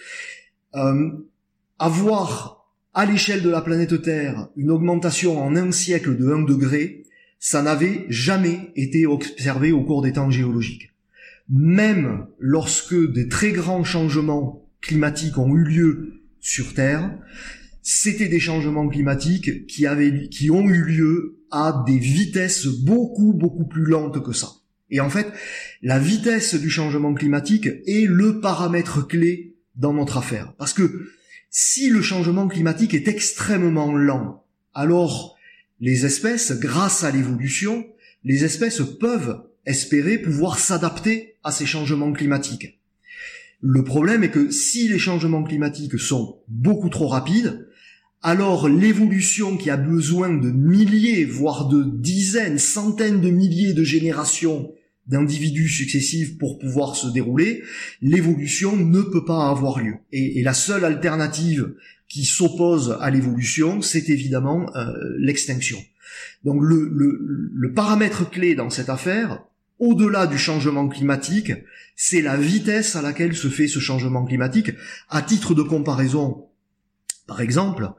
avoir 1.79 2.65
à 2.93 3.05
l'échelle 3.05 3.43
de 3.43 3.49
la 3.49 3.59
planète 3.61 4.01
Terre 4.01 4.47
une 4.55 4.71
augmentation 4.71 5.37
en 5.37 5.55
un 5.57 5.71
siècle 5.73 6.15
de 6.15 6.31
1 6.31 6.43
degré, 6.43 7.03
ça 7.39 7.61
n'avait 7.61 8.05
jamais 8.09 8.71
été 8.75 9.05
observé 9.05 9.71
au 9.71 9.83
cours 9.83 10.01
des 10.01 10.13
temps 10.13 10.31
géologiques. 10.31 10.91
Même 11.49 12.27
lorsque 12.39 12.95
des 13.11 13.27
très 13.27 13.51
grands 13.51 13.83
changements 13.83 14.67
climatiques 14.81 15.37
ont 15.37 15.55
eu 15.55 15.63
lieu 15.63 16.21
sur 16.39 16.73
Terre, 16.73 17.17
c'était 17.81 18.27
des 18.27 18.39
changements 18.39 18.87
climatiques 18.89 19.65
qui 19.67 19.85
avaient, 19.85 20.27
qui 20.29 20.51
ont 20.51 20.67
eu 20.67 20.83
lieu 20.83 21.39
à 21.51 21.83
des 21.87 21.97
vitesses 21.97 22.67
beaucoup, 22.67 23.33
beaucoup 23.33 23.65
plus 23.65 23.85
lentes 23.85 24.21
que 24.21 24.33
ça. 24.33 24.49
Et 24.89 24.99
en 24.99 25.09
fait, 25.09 25.27
la 25.81 25.99
vitesse 25.99 26.55
du 26.55 26.69
changement 26.69 27.13
climatique 27.13 27.67
est 27.85 28.07
le 28.07 28.39
paramètre 28.41 29.07
clé 29.07 29.55
dans 29.75 29.93
notre 29.93 30.17
affaire. 30.17 30.53
Parce 30.57 30.73
que 30.73 31.07
si 31.49 31.89
le 31.89 32.01
changement 32.01 32.47
climatique 32.47 32.93
est 32.93 33.07
extrêmement 33.07 33.93
lent, 33.93 34.43
alors 34.73 35.36
les 35.79 36.05
espèces, 36.05 36.53
grâce 36.53 37.03
à 37.03 37.11
l'évolution, 37.11 37.85
les 38.23 38.43
espèces 38.43 38.81
peuvent 38.99 39.43
espérer 39.65 40.17
pouvoir 40.17 40.59
s'adapter 40.59 41.35
à 41.43 41.51
ces 41.51 41.65
changements 41.65 42.13
climatiques. 42.13 42.79
Le 43.61 43.83
problème 43.83 44.23
est 44.23 44.31
que 44.31 44.51
si 44.51 44.87
les 44.87 44.99
changements 44.99 45.43
climatiques 45.43 45.99
sont 45.99 46.39
beaucoup 46.47 46.89
trop 46.89 47.07
rapides, 47.07 47.67
alors 48.21 48.67
l'évolution 48.67 49.57
qui 49.57 49.69
a 49.69 49.77
besoin 49.77 50.29
de 50.29 50.49
milliers, 50.49 51.25
voire 51.25 51.67
de 51.67 51.83
dizaines, 51.83 52.59
centaines 52.59 53.21
de 53.21 53.29
milliers 53.29 53.73
de 53.73 53.83
générations 53.83 54.73
d'individus 55.07 55.69
successifs 55.69 56.37
pour 56.37 56.59
pouvoir 56.59 56.95
se 56.95 57.07
dérouler, 57.07 57.63
l'évolution 58.01 58.75
ne 58.75 59.01
peut 59.01 59.25
pas 59.25 59.49
avoir 59.49 59.79
lieu. 59.79 59.95
Et, 60.11 60.43
la 60.43 60.53
seule 60.53 60.85
alternative 60.85 61.73
qui 62.07 62.25
s'oppose 62.25 62.97
à 63.01 63.09
l'évolution, 63.09 63.81
c'est 63.81 64.09
évidemment 64.09 64.73
euh, 64.75 64.93
l'extinction. 65.17 65.77
Donc 66.43 66.61
le, 66.61 66.89
le 66.91 67.73
paramètre 67.73 68.29
clé 68.29 68.55
dans 68.55 68.69
cette 68.69 68.89
affaire, 68.89 69.43
au-delà 69.79 70.27
du 70.27 70.37
changement 70.37 70.87
climatique, 70.87 71.51
c'est 71.95 72.21
la 72.21 72.37
vitesse 72.37 72.95
à 72.95 73.01
laquelle 73.01 73.35
se 73.35 73.47
fait 73.47 73.67
ce 73.67 73.79
changement 73.79 74.25
climatique. 74.25 74.71
À 75.09 75.21
titre 75.21 75.53
de 75.53 75.61
comparaison, 75.61 76.47
par 77.27 77.41
exemple, 77.41 77.91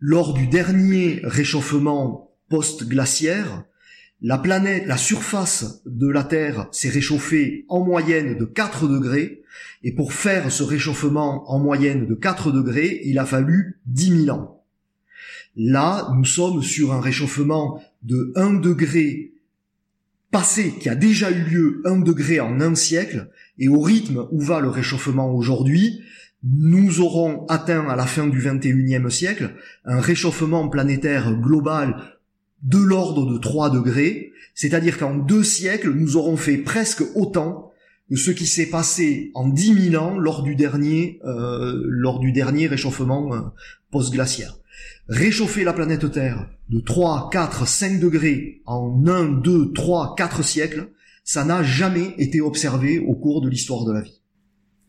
lors 0.00 0.34
du 0.34 0.48
dernier 0.48 1.20
réchauffement 1.22 2.32
post-glaciaire, 2.48 3.64
la 4.22 4.38
planète, 4.38 4.86
la 4.86 4.96
surface 4.96 5.82
de 5.84 6.08
la 6.08 6.22
Terre 6.22 6.68
s'est 6.70 6.88
réchauffée 6.88 7.66
en 7.68 7.84
moyenne 7.84 8.38
de 8.38 8.44
4 8.44 8.86
degrés, 8.86 9.42
et 9.82 9.92
pour 9.92 10.12
faire 10.12 10.52
ce 10.52 10.62
réchauffement 10.62 11.50
en 11.50 11.58
moyenne 11.58 12.06
de 12.06 12.14
4 12.14 12.52
degrés, 12.52 13.00
il 13.04 13.18
a 13.18 13.26
fallu 13.26 13.80
10 13.86 14.24
000 14.26 14.36
ans. 14.36 14.64
Là, 15.56 16.08
nous 16.14 16.24
sommes 16.24 16.62
sur 16.62 16.92
un 16.92 17.00
réchauffement 17.00 17.82
de 18.04 18.32
1 18.36 18.54
degré 18.54 19.32
passé, 20.30 20.72
qui 20.80 20.88
a 20.88 20.94
déjà 20.94 21.30
eu 21.30 21.42
lieu 21.42 21.82
1 21.84 21.98
degré 21.98 22.38
en 22.38 22.60
un 22.60 22.76
siècle, 22.76 23.28
et 23.58 23.68
au 23.68 23.80
rythme 23.80 24.28
où 24.30 24.40
va 24.40 24.60
le 24.60 24.68
réchauffement 24.68 25.34
aujourd'hui, 25.34 26.00
nous 26.44 27.00
aurons 27.00 27.46
atteint 27.46 27.88
à 27.88 27.96
la 27.96 28.06
fin 28.06 28.26
du 28.26 28.40
21e 28.40 29.10
siècle 29.10 29.54
un 29.84 30.00
réchauffement 30.00 30.68
planétaire 30.68 31.34
global 31.34 32.11
de 32.62 32.78
l'ordre 32.78 33.30
de 33.30 33.38
3 33.38 33.70
degrés, 33.70 34.32
c'est-à-dire 34.54 34.98
qu'en 34.98 35.16
deux 35.16 35.42
siècles, 35.42 35.92
nous 35.92 36.16
aurons 36.16 36.36
fait 36.36 36.58
presque 36.58 37.02
autant 37.14 37.72
que 38.08 38.16
ce 38.16 38.30
qui 38.30 38.46
s'est 38.46 38.68
passé 38.68 39.30
en 39.34 39.48
10 39.48 39.90
000 39.90 40.02
ans 40.02 40.18
lors 40.18 40.42
du 40.42 40.54
dernier, 40.54 41.18
euh, 41.24 41.82
lors 41.86 42.18
du 42.18 42.32
dernier 42.32 42.66
réchauffement 42.66 43.34
euh, 43.34 43.40
post-glaciaire. 43.90 44.58
Réchauffer 45.08 45.64
la 45.64 45.72
planète 45.72 46.10
Terre 46.10 46.48
de 46.68 46.80
3, 46.80 47.30
4, 47.32 47.66
5 47.66 48.00
degrés 48.00 48.62
en 48.66 49.02
1, 49.06 49.40
2, 49.40 49.72
3, 49.72 50.14
4 50.16 50.44
siècles, 50.44 50.88
ça 51.24 51.44
n'a 51.44 51.62
jamais 51.62 52.14
été 52.18 52.40
observé 52.40 52.98
au 52.98 53.14
cours 53.14 53.40
de 53.40 53.48
l'histoire 53.48 53.84
de 53.84 53.92
la 53.92 54.02
vie. 54.02 54.20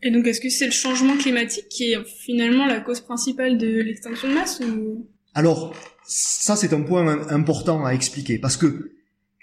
Et 0.02 0.10
donc, 0.10 0.26
est-ce 0.26 0.40
que 0.40 0.50
c'est 0.50 0.66
le 0.66 0.72
changement 0.72 1.16
climatique 1.16 1.68
qui 1.70 1.92
est 1.92 2.04
finalement 2.04 2.66
la 2.66 2.80
cause 2.80 3.00
principale 3.00 3.56
de 3.56 3.80
l'extinction 3.80 4.28
de 4.28 4.34
masse 4.34 4.60
ou... 4.60 5.06
Alors, 5.32 5.74
ça 6.06 6.56
c'est 6.56 6.72
un 6.72 6.82
point 6.82 7.28
important 7.30 7.84
à 7.84 7.92
expliquer, 7.92 8.38
parce 8.38 8.56
que 8.56 8.92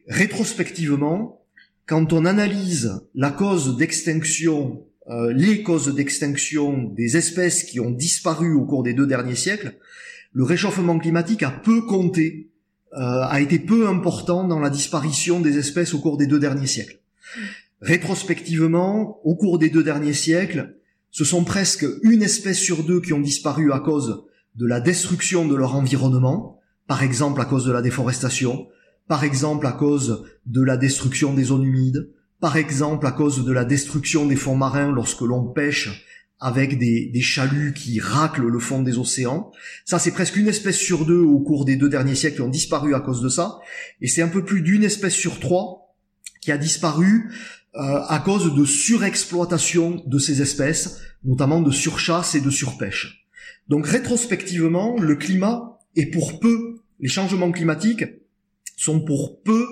rétrospectivement, 0.07 1.41
quand 1.85 2.13
on 2.13 2.25
analyse 2.25 3.01
la 3.15 3.31
cause 3.31 3.77
d'extinction, 3.77 4.85
euh, 5.09 5.33
les 5.33 5.63
causes 5.63 5.93
d'extinction 5.93 6.83
des 6.83 7.17
espèces 7.17 7.63
qui 7.63 7.79
ont 7.79 7.91
disparu 7.91 8.53
au 8.53 8.65
cours 8.65 8.83
des 8.83 8.93
deux 8.93 9.07
derniers 9.07 9.35
siècles, 9.35 9.77
le 10.33 10.43
réchauffement 10.43 10.97
climatique 10.99 11.43
a 11.43 11.51
peu 11.51 11.81
compté, 11.81 12.49
euh, 12.93 13.23
a 13.23 13.41
été 13.41 13.59
peu 13.59 13.87
important 13.87 14.47
dans 14.47 14.59
la 14.59 14.69
disparition 14.69 15.41
des 15.41 15.57
espèces 15.57 15.93
au 15.93 15.99
cours 15.99 16.17
des 16.17 16.27
deux 16.27 16.39
derniers 16.39 16.67
siècles. 16.67 16.99
Rétrospectivement, 17.81 19.19
au 19.25 19.35
cours 19.35 19.57
des 19.57 19.69
deux 19.69 19.83
derniers 19.83 20.13
siècles, 20.13 20.77
ce 21.09 21.25
sont 21.25 21.43
presque 21.43 21.85
une 22.03 22.23
espèce 22.23 22.59
sur 22.59 22.83
deux 22.83 23.01
qui 23.01 23.11
ont 23.11 23.19
disparu 23.19 23.73
à 23.73 23.79
cause 23.79 24.23
de 24.55 24.65
la 24.65 24.79
destruction 24.79 25.48
de 25.48 25.55
leur 25.55 25.75
environnement, 25.75 26.60
par 26.88 27.03
exemple 27.03 27.41
à 27.41 27.46
cause 27.46 27.65
de 27.65 27.72
la 27.72 27.81
déforestation, 27.81 28.67
par 29.08 29.24
exemple 29.24 29.65
à 29.67 29.72
cause 29.72 30.25
de 30.46 30.62
la 30.62 30.77
destruction 30.77 31.34
des 31.34 31.46
zones 31.46 31.63
humides, 31.63 32.10
par 32.39 32.58
exemple 32.58 33.05
à 33.05 33.12
cause 33.12 33.46
de 33.46 33.51
la 33.51 33.65
destruction 33.65 34.25
des 34.25 34.36
fonds 34.36 34.55
marins 34.55 34.91
lorsque 34.91 35.22
l'on 35.22 35.46
pêche 35.46 36.08
avec 36.41 36.79
des, 36.79 37.22
chaluts 37.22 37.74
qui 37.74 38.00
raclent 38.00 38.48
le 38.48 38.60
fond 38.60 38.81
des 38.81 38.98
océans. 38.98 39.51
Ça, 39.86 40.00
c'est 40.00 40.12
presque 40.12 40.36
une 40.36 40.48
espèce 40.48 40.77
sur 40.77 41.05
deux 41.05 41.22
au 41.22 41.39
cours 41.39 41.65
des 41.65 41.75
deux 41.75 41.88
derniers 41.88 42.15
siècles 42.15 42.38
qui 42.38 42.41
ont 42.41 42.50
disparu 42.50 42.96
à 42.96 43.00
cause 43.00 43.22
de 43.22 43.29
ça. 43.29 43.60
Et 44.01 44.08
c'est 44.08 44.24
un 44.24 44.27
peu 44.27 44.43
plus 44.43 44.62
d'une 44.62 44.84
espèce 44.84 45.13
sur 45.13 45.39
trois 45.39 45.96
qui 46.41 46.51
a 46.51 46.58
disparu 46.58 47.31
euh, 47.75 48.01
à 48.08 48.20
cause 48.20 48.55
de 48.55 48.65
surexploitation 48.65 50.03
de 50.08 50.17
ces 50.17 50.41
espèces, 50.41 51.00
notamment 51.24 51.62
de 51.62 51.70
surchasse 51.70 52.34
et 52.34 52.41
de 52.41 52.50
surpêche. 52.50 53.20
Donc 53.67 53.87
rétrospectivement, 53.87 54.97
le 54.99 55.15
climat 55.15 55.79
est 55.95 56.07
pour 56.07 56.39
peu, 56.39 56.81
les 56.99 57.09
changements 57.09 57.51
climatiques 57.51 58.05
sont 58.77 59.01
pour 59.01 59.41
peu 59.41 59.65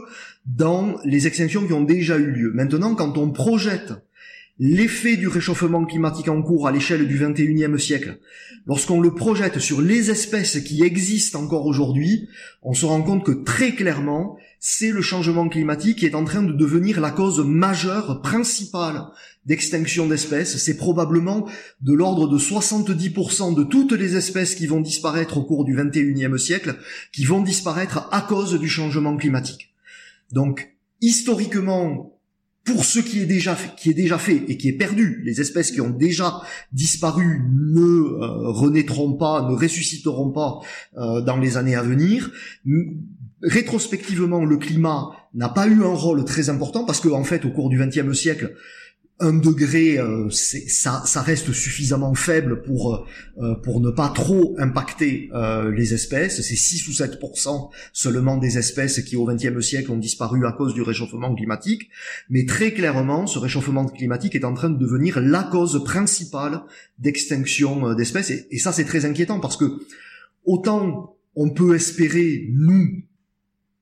dans 0.46 0.98
les 1.04 1.28
extinctions 1.28 1.66
qui 1.66 1.74
ont 1.74 1.84
déjà 1.84 2.18
eu 2.18 2.32
lieu. 2.32 2.52
Maintenant, 2.54 2.96
quand 2.96 3.18
on 3.18 3.32
projette 3.32 3.94
l'effet 4.60 5.16
du 5.16 5.28
réchauffement 5.28 5.86
climatique 5.86 6.28
en 6.28 6.42
cours 6.42 6.68
à 6.68 6.72
l'échelle 6.72 7.08
du 7.08 7.18
21e 7.18 7.78
siècle, 7.78 8.20
lorsqu'on 8.68 9.00
le 9.00 9.14
projette 9.14 9.60
sur 9.60 9.82
les 9.82 10.12
espèces 10.12 10.60
qui 10.62 10.84
existent 10.84 11.42
encore 11.42 11.66
aujourd'hui, 11.66 12.28
on 12.62 12.74
se 12.74 12.86
rend 12.86 13.02
compte 13.02 13.26
que 13.26 13.32
très 13.32 13.74
clairement, 13.74 14.38
c'est 14.60 14.92
le 14.92 15.02
changement 15.02 15.48
climatique 15.48 16.00
qui 16.00 16.06
est 16.06 16.16
en 16.16 16.26
train 16.26 16.44
de 16.44 16.52
devenir 16.52 17.00
la 17.00 17.12
cause 17.12 17.40
majeure, 17.40 18.22
principale 18.22 19.06
d'extinction 19.46 20.06
d'espèces. 20.06 20.58
C'est 20.58 20.76
probablement 20.76 21.50
de 21.82 21.94
l'ordre 21.94 22.28
de 22.28 22.38
70% 22.38 23.56
de 23.56 23.64
toutes 23.64 23.94
les 23.94 24.18
espèces 24.18 24.56
qui 24.56 24.68
vont 24.68 24.82
disparaître 24.82 25.38
au 25.38 25.44
cours 25.44 25.64
du 25.64 25.76
21e 25.76 26.38
siècle, 26.38 26.78
qui 27.14 27.24
vont 27.24 27.42
disparaître 27.42 28.10
à 28.12 28.22
cause 28.22 28.60
du 28.60 28.68
changement 28.68 29.16
climatique. 29.16 29.74
Donc, 30.32 30.76
historiquement, 31.02 32.20
pour 32.66 32.86
ce 32.86 33.00
qui 33.00 33.20
est 33.20 33.26
déjà 33.26 33.56
fait, 33.56 34.44
et 34.48 34.58
qui 34.58 34.68
est 34.68 34.78
perdu, 34.78 35.22
les 35.24 35.42
espèces 35.42 35.72
qui 35.72 35.82
ont 35.82 35.90
déjà 35.90 36.42
disparu 36.72 37.42
ne 37.52 37.82
euh, 37.82 38.50
renaîtront 38.50 39.14
pas, 39.14 39.50
ne 39.50 39.56
ressusciteront 39.56 40.32
pas 40.32 40.60
euh, 40.98 41.22
dans 41.22 41.38
les 41.38 41.58
années 41.58 41.76
à 41.76 41.82
venir. 41.82 42.32
Rétrospectivement, 43.42 44.44
le 44.44 44.58
climat 44.58 45.12
n'a 45.34 45.50
pas 45.50 45.68
eu 45.68 45.84
un 45.84 45.94
rôle 45.94 46.26
très 46.26 46.50
important 46.50 46.84
parce 46.86 47.00
que 47.00 47.10
en 47.10 47.24
fait, 47.24 47.46
au 47.46 47.52
cours 47.52 47.70
du 47.70 47.80
XXe 47.80 48.18
siècle, 48.18 48.56
un 49.22 49.34
degré, 49.34 50.00
euh, 50.00 50.30
ça, 50.30 51.04
ça 51.06 51.22
reste 51.22 51.52
suffisamment 51.52 52.16
faible 52.16 52.62
pour 52.62 53.06
euh, 53.38 53.56
pour 53.56 53.82
ne 53.82 53.90
pas 53.90 54.10
trop 54.10 54.56
impacter 54.58 55.30
euh, 55.34 55.72
les 55.72 55.94
espèces. 55.94 56.42
C'est 56.42 56.56
6 56.56 56.88
ou 56.88 56.92
7% 56.92 57.70
seulement 57.92 58.38
des 58.38 58.58
espèces 58.58 59.02
qui 59.02 59.18
au 59.18 59.26
XXe 59.26 59.60
siècle 59.60 59.92
ont 59.92 59.98
disparu 59.98 60.46
à 60.46 60.54
cause 60.54 60.74
du 60.74 60.82
réchauffement 60.82 61.36
climatique. 61.36 61.90
Mais 62.30 62.46
très 62.46 62.72
clairement, 62.72 63.28
ce 63.28 63.40
réchauffement 63.40 63.86
climatique 63.88 64.36
est 64.36 64.46
en 64.46 64.54
train 64.54 64.70
de 64.70 64.78
devenir 64.78 65.20
la 65.20 65.44
cause 65.44 65.84
principale 65.84 66.62
d'extinction 66.98 67.94
d'espèces. 67.96 68.32
Et, 68.32 68.48
et 68.52 68.58
ça, 68.58 68.72
c'est 68.72 68.86
très 68.86 69.04
inquiétant 69.04 69.42
parce 69.42 69.58
que 69.58 69.66
autant 70.46 71.18
on 71.36 71.50
peut 71.50 71.76
espérer, 71.76 72.50
nous, 72.52 73.04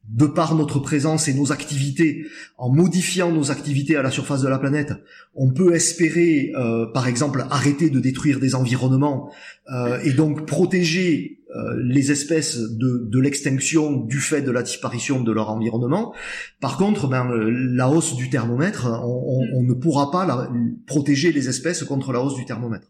de 0.07 0.25
par 0.25 0.55
notre 0.55 0.79
présence 0.79 1.27
et 1.27 1.33
nos 1.33 1.51
activités, 1.51 2.25
en 2.57 2.69
modifiant 2.69 3.31
nos 3.31 3.51
activités 3.51 3.97
à 3.97 4.01
la 4.01 4.09
surface 4.09 4.41
de 4.41 4.47
la 4.47 4.57
planète, 4.57 4.93
on 5.35 5.51
peut 5.51 5.75
espérer, 5.75 6.53
euh, 6.55 6.85
par 6.93 7.07
exemple, 7.07 7.45
arrêter 7.49 7.89
de 7.89 7.99
détruire 7.99 8.39
des 8.39 8.55
environnements 8.55 9.31
euh, 9.73 9.99
et 10.03 10.13
donc 10.13 10.45
protéger 10.45 11.41
euh, 11.55 11.75
les 11.83 12.11
espèces 12.11 12.57
de, 12.57 13.19
l'extinction 13.19 13.97
du 13.97 14.19
fait 14.19 14.41
de 14.41 14.51
la 14.51 14.63
disparition 14.63 15.21
de 15.21 15.31
leur 15.31 15.49
environnement. 15.49 16.13
Par 16.61 16.77
contre, 16.77 17.07
ben, 17.07 17.29
la 17.29 17.89
hausse 17.89 18.15
du 18.15 18.29
thermomètre, 18.29 18.87
on, 19.03 19.63
ne 19.63 19.73
pourra 19.73 20.11
pas 20.11 20.49
protéger 20.85 21.31
les 21.31 21.49
espèces 21.49 21.83
contre 21.83 22.13
la 22.13 22.21
hausse 22.21 22.35
du 22.35 22.45
thermomètre. 22.45 22.87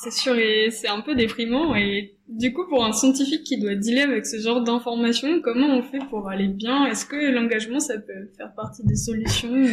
C'est 0.00 0.12
sûr, 0.12 0.36
et 0.36 0.70
c'est 0.70 0.86
un 0.86 1.00
peu 1.00 1.16
déprimant. 1.16 1.74
Et 1.74 2.14
du 2.28 2.52
coup, 2.52 2.62
pour 2.68 2.84
un 2.84 2.92
scientifique 2.92 3.42
qui 3.42 3.58
doit 3.58 3.74
dealer 3.74 4.02
avec 4.02 4.26
ce 4.26 4.38
genre 4.38 4.62
d'informations, 4.62 5.40
comment 5.42 5.76
on 5.76 5.82
fait 5.82 5.98
pour 6.08 6.28
aller 6.28 6.46
bien? 6.46 6.86
Est-ce 6.86 7.04
que 7.04 7.32
l'engagement, 7.32 7.80
ça 7.80 7.98
peut 7.98 8.28
faire 8.36 8.54
partie 8.54 8.84
des 8.84 8.96
solutions 8.96 9.66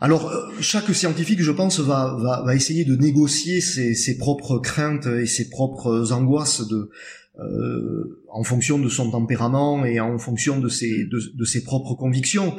alors, 0.00 0.28
euh, 0.28 0.50
chaque 0.60 0.90
scientifique, 0.90 1.40
je 1.40 1.52
pense, 1.52 1.78
va, 1.78 2.18
va, 2.20 2.42
va 2.44 2.54
essayer 2.54 2.84
de 2.84 2.94
négocier 2.94 3.62
ses, 3.62 3.94
ses, 3.94 4.18
propres 4.18 4.58
craintes 4.58 5.06
et 5.06 5.24
ses 5.24 5.48
propres 5.48 6.12
angoisses 6.12 6.68
de, 6.68 6.90
euh, 7.38 8.22
en 8.28 8.42
fonction 8.42 8.78
de 8.78 8.88
son 8.88 9.12
tempérament 9.12 9.84
et 9.84 10.00
en 10.00 10.18
fonction 10.18 10.60
de 10.60 10.68
ses, 10.68 11.04
de, 11.06 11.44
ses 11.44 11.64
propres 11.64 11.94
convictions. 11.94 12.54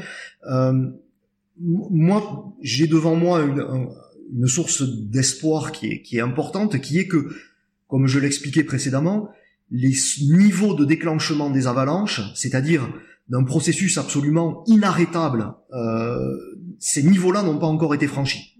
Euh, 0.50 0.90
moi, 1.60 2.56
j'ai 2.62 2.88
devant 2.88 3.16
moi 3.16 3.42
une, 3.42 3.60
un, 3.60 3.90
une 4.36 4.48
source 4.48 4.84
d'espoir 4.84 5.72
qui 5.72 5.88
est, 5.88 6.02
qui 6.02 6.18
est 6.18 6.22
importante, 6.22 6.80
qui 6.82 7.00
est 7.00 7.08
que, 7.08 7.30
comme 7.88 8.08
je 8.08 8.20
l'expliquais 8.20 8.64
précédemment, 8.64 9.30
les 9.72 9.96
niveaux 10.22 10.76
de 10.76 10.86
déclenchement 10.86 11.50
des 11.50 11.68
avalanches, 11.68 12.22
c'est-à-dire 12.36 12.88
d'un 13.30 13.44
processus 13.44 13.98
absolument 13.98 14.64
inarrêtable, 14.68 15.54
euh, 15.74 16.36
ces 16.80 17.04
niveaux-là 17.04 17.44
n'ont 17.44 17.58
pas 17.58 17.68
encore 17.68 17.96
été 17.96 18.08
franchis. 18.08 18.58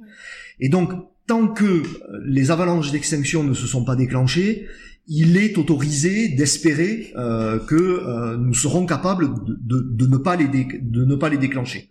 Et 0.60 0.70
donc, 0.70 0.92
tant 1.28 1.48
que 1.48 1.84
les 2.26 2.52
avalanches 2.52 2.92
d'extinction 2.92 3.44
ne 3.44 3.54
se 3.54 3.68
sont 3.68 3.84
pas 3.84 3.96
déclenchées, 3.96 4.68
il 5.08 5.38
est 5.38 5.58
autorisé 5.58 6.30
d'espérer 6.30 7.14
euh, 7.16 7.60
que 7.60 7.76
euh, 7.76 8.38
nous 8.38 8.56
serons 8.56 8.86
capables 8.86 9.28
de, 9.46 9.58
de, 9.62 9.82
de, 9.82 10.08
ne 10.08 10.18
pas 10.18 10.36
les 10.36 10.48
de 10.48 11.06
ne 11.06 11.16
pas 11.16 11.30
les 11.30 11.38
déclencher. 11.38 11.90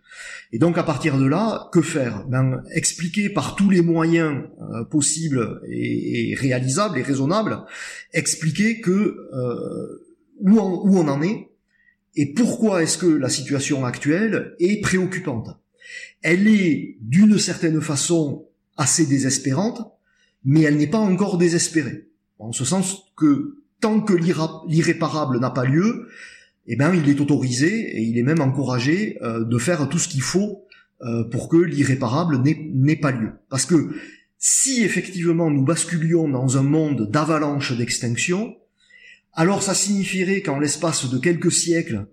Et 0.52 0.58
donc 0.58 0.78
à 0.78 0.82
partir 0.82 1.18
de 1.18 1.24
là, 1.24 1.68
que 1.72 1.80
faire? 1.80 2.26
Ben, 2.26 2.62
Expliquer 2.72 3.28
par 3.28 3.54
tous 3.54 3.70
les 3.70 3.82
moyens 3.82 4.42
euh, 4.60 4.84
possibles 4.84 5.60
et, 5.68 6.32
et, 6.32 6.34
réalisables 6.34 6.98
et 6.98 7.02
raisonnables, 7.02 7.58
expliquer 8.12 8.80
que 8.80 8.90
euh, 9.32 10.04
où, 10.40 10.58
où 10.58 10.98
on 10.98 11.06
en 11.08 11.22
est 11.22 11.50
et 12.16 12.32
pourquoi 12.32 12.82
est-ce 12.82 12.98
que 12.98 13.06
la 13.06 13.28
situation 13.28 13.84
actuelle 13.84 14.54
est 14.58 14.80
préoccupante. 14.80 15.48
Elle 16.22 16.48
est 16.48 16.96
d'une 17.00 17.38
certaine 17.38 17.80
façon 17.80 18.46
assez 18.76 19.06
désespérante, 19.06 19.92
mais 20.44 20.62
elle 20.62 20.76
n'est 20.76 20.86
pas 20.86 20.98
encore 20.98 21.38
désespérée. 21.38 22.08
En 22.38 22.52
ce 22.52 22.64
sens 22.64 23.12
que 23.16 23.58
tant 23.80 24.00
que 24.00 24.14
l'irréparable 24.14 25.38
n'a 25.38 25.50
pas 25.50 25.64
lieu, 25.64 26.08
eh 26.66 26.76
ben 26.76 26.94
il 26.94 27.08
est 27.08 27.20
autorisé 27.20 27.96
et 27.96 28.02
il 28.02 28.18
est 28.18 28.22
même 28.22 28.40
encouragé 28.40 29.18
euh, 29.22 29.44
de 29.44 29.58
faire 29.58 29.88
tout 29.88 29.98
ce 29.98 30.08
qu'il 30.08 30.22
faut 30.22 30.64
euh, 31.02 31.24
pour 31.24 31.48
que 31.48 31.56
l'irréparable 31.56 32.40
n'ait 32.42 32.96
pas 32.96 33.10
lieu. 33.10 33.32
Parce 33.50 33.66
que 33.66 33.94
si 34.38 34.82
effectivement 34.82 35.50
nous 35.50 35.64
basculions 35.64 36.28
dans 36.28 36.56
un 36.56 36.62
monde 36.62 37.10
d'avalanche 37.10 37.76
d'extinction, 37.76 38.56
alors 39.32 39.62
ça 39.62 39.74
signifierait 39.74 40.42
qu'en 40.42 40.58
l'espace 40.58 41.10
de 41.10 41.18
quelques 41.18 41.52
siècles, 41.52 42.06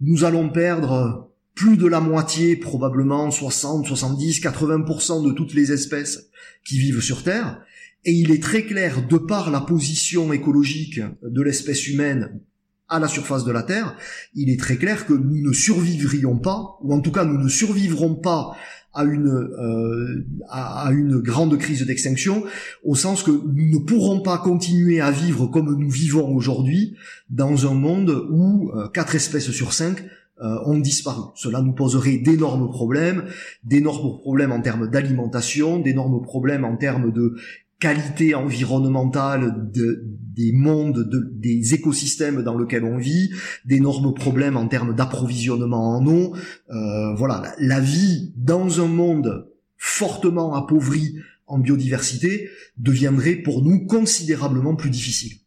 nous 0.00 0.24
allons 0.24 0.48
perdre 0.48 1.30
plus 1.58 1.76
de 1.76 1.88
la 1.88 1.98
moitié, 1.98 2.54
probablement 2.54 3.32
60, 3.32 3.84
70, 3.84 4.40
80% 4.40 5.26
de 5.26 5.32
toutes 5.32 5.54
les 5.54 5.72
espèces 5.72 6.28
qui 6.64 6.78
vivent 6.78 7.00
sur 7.00 7.24
Terre, 7.24 7.60
et 8.04 8.12
il 8.12 8.30
est 8.30 8.40
très 8.40 8.62
clair, 8.62 9.04
de 9.04 9.18
par 9.18 9.50
la 9.50 9.60
position 9.60 10.32
écologique 10.32 11.00
de 11.20 11.42
l'espèce 11.42 11.88
humaine 11.88 12.40
à 12.88 13.00
la 13.00 13.08
surface 13.08 13.44
de 13.44 13.50
la 13.50 13.64
Terre, 13.64 13.96
il 14.36 14.50
est 14.50 14.60
très 14.60 14.76
clair 14.76 15.04
que 15.04 15.14
nous 15.14 15.42
ne 15.42 15.52
survivrions 15.52 16.38
pas, 16.38 16.78
ou 16.80 16.94
en 16.94 17.00
tout 17.00 17.10
cas 17.10 17.24
nous 17.24 17.42
ne 17.42 17.48
survivrons 17.48 18.14
pas 18.14 18.56
à 18.94 19.02
une 19.02 19.26
euh, 19.26 20.26
à, 20.48 20.92
une 20.92 21.18
grande 21.18 21.58
crise 21.58 21.84
d'extinction, 21.84 22.44
au 22.84 22.94
sens 22.94 23.24
que 23.24 23.32
nous 23.32 23.68
ne 23.68 23.84
pourrons 23.84 24.20
pas 24.20 24.38
continuer 24.38 25.00
à 25.00 25.10
vivre 25.10 25.48
comme 25.48 25.76
nous 25.76 25.90
vivons 25.90 26.32
aujourd'hui 26.32 26.94
dans 27.30 27.66
un 27.68 27.74
monde 27.74 28.28
où 28.30 28.70
euh, 28.76 28.86
quatre 28.88 29.16
espèces 29.16 29.50
sur 29.50 29.72
cinq 29.72 30.04
ont 30.40 30.78
disparu. 30.78 31.22
Cela 31.34 31.60
nous 31.60 31.72
poserait 31.72 32.18
d'énormes 32.18 32.68
problèmes, 32.70 33.24
d'énormes 33.64 34.18
problèmes 34.18 34.52
en 34.52 34.60
termes 34.60 34.88
d'alimentation, 34.88 35.80
d'énormes 35.80 36.22
problèmes 36.22 36.64
en 36.64 36.76
termes 36.76 37.12
de 37.12 37.34
qualité 37.80 38.34
environnementale 38.34 39.70
de, 39.72 40.04
des 40.04 40.52
mondes, 40.52 41.08
de, 41.08 41.30
des 41.34 41.74
écosystèmes 41.74 42.42
dans 42.42 42.58
lesquels 42.58 42.84
on 42.84 42.98
vit, 42.98 43.30
d'énormes 43.64 44.14
problèmes 44.14 44.56
en 44.56 44.66
termes 44.66 44.94
d'approvisionnement 44.94 45.96
en 45.96 46.06
eau. 46.06 46.34
Euh, 46.70 47.14
voilà, 47.14 47.54
la, 47.58 47.80
vie 47.80 48.32
dans 48.36 48.80
un 48.80 48.88
monde 48.88 49.48
fortement 49.76 50.54
appauvri 50.54 51.14
en 51.46 51.58
biodiversité 51.58 52.48
deviendrait 52.76 53.36
pour 53.36 53.62
nous 53.62 53.86
considérablement 53.86 54.74
plus 54.74 54.90
difficile. 54.90 55.38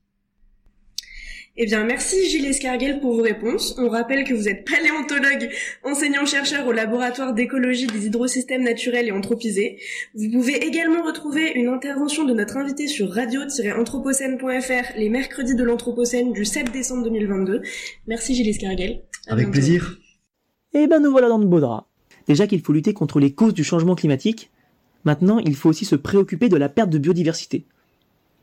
Eh 1.58 1.66
bien, 1.66 1.84
merci 1.84 2.30
Gilles 2.30 2.46
Escarguel 2.46 3.02
pour 3.02 3.14
vos 3.14 3.22
réponses. 3.22 3.76
On 3.78 3.90
rappelle 3.90 4.24
que 4.24 4.34
vous 4.34 4.48
êtes 4.48 4.64
paléontologue, 4.64 5.50
enseignant-chercheur 5.84 6.66
au 6.66 6.72
laboratoire 6.72 7.34
d'écologie 7.34 7.88
des 7.88 8.06
hydrosystèmes 8.06 8.64
naturels 8.64 9.10
et 9.10 9.12
anthropisés. 9.12 9.78
Vous 10.16 10.32
pouvez 10.32 10.66
également 10.66 11.04
retrouver 11.04 11.52
une 11.56 11.68
intervention 11.68 12.24
de 12.24 12.34
notre 12.34 12.56
invité 12.56 12.88
sur 12.88 13.12
radio-anthropocène.fr 13.12 14.98
les 14.98 15.10
mercredis 15.10 15.56
de 15.56 15.64
l'Anthropocène 15.66 16.32
du 16.32 16.46
7 16.46 16.72
décembre 16.72 17.04
2022. 17.04 17.62
Merci 18.08 18.34
Gilles 18.34 18.48
Escarguel. 18.48 19.02
Avec 19.28 19.52
plaisir. 19.52 19.98
Eh 20.74 20.88
ben, 20.88 21.02
nous 21.02 21.12
voilà 21.12 21.28
dans 21.28 21.40
de 21.40 21.46
beaux 21.46 21.60
draps. 21.60 21.86
Déjà 22.30 22.48
qu'il 22.48 22.62
faut 22.62 22.72
lutter 22.72 22.94
contre 22.94 23.20
les 23.20 23.34
causes 23.34 23.54
du 23.54 23.66
changement 23.66 23.96
climatique, 23.96 24.52
maintenant 25.04 25.38
il 25.40 25.58
faut 25.58 25.68
aussi 25.68 25.84
se 25.84 25.98
préoccuper 25.98 26.48
de 26.48 26.56
la 26.56 26.70
perte 26.70 26.90
de 26.90 26.98
biodiversité. 26.98 27.66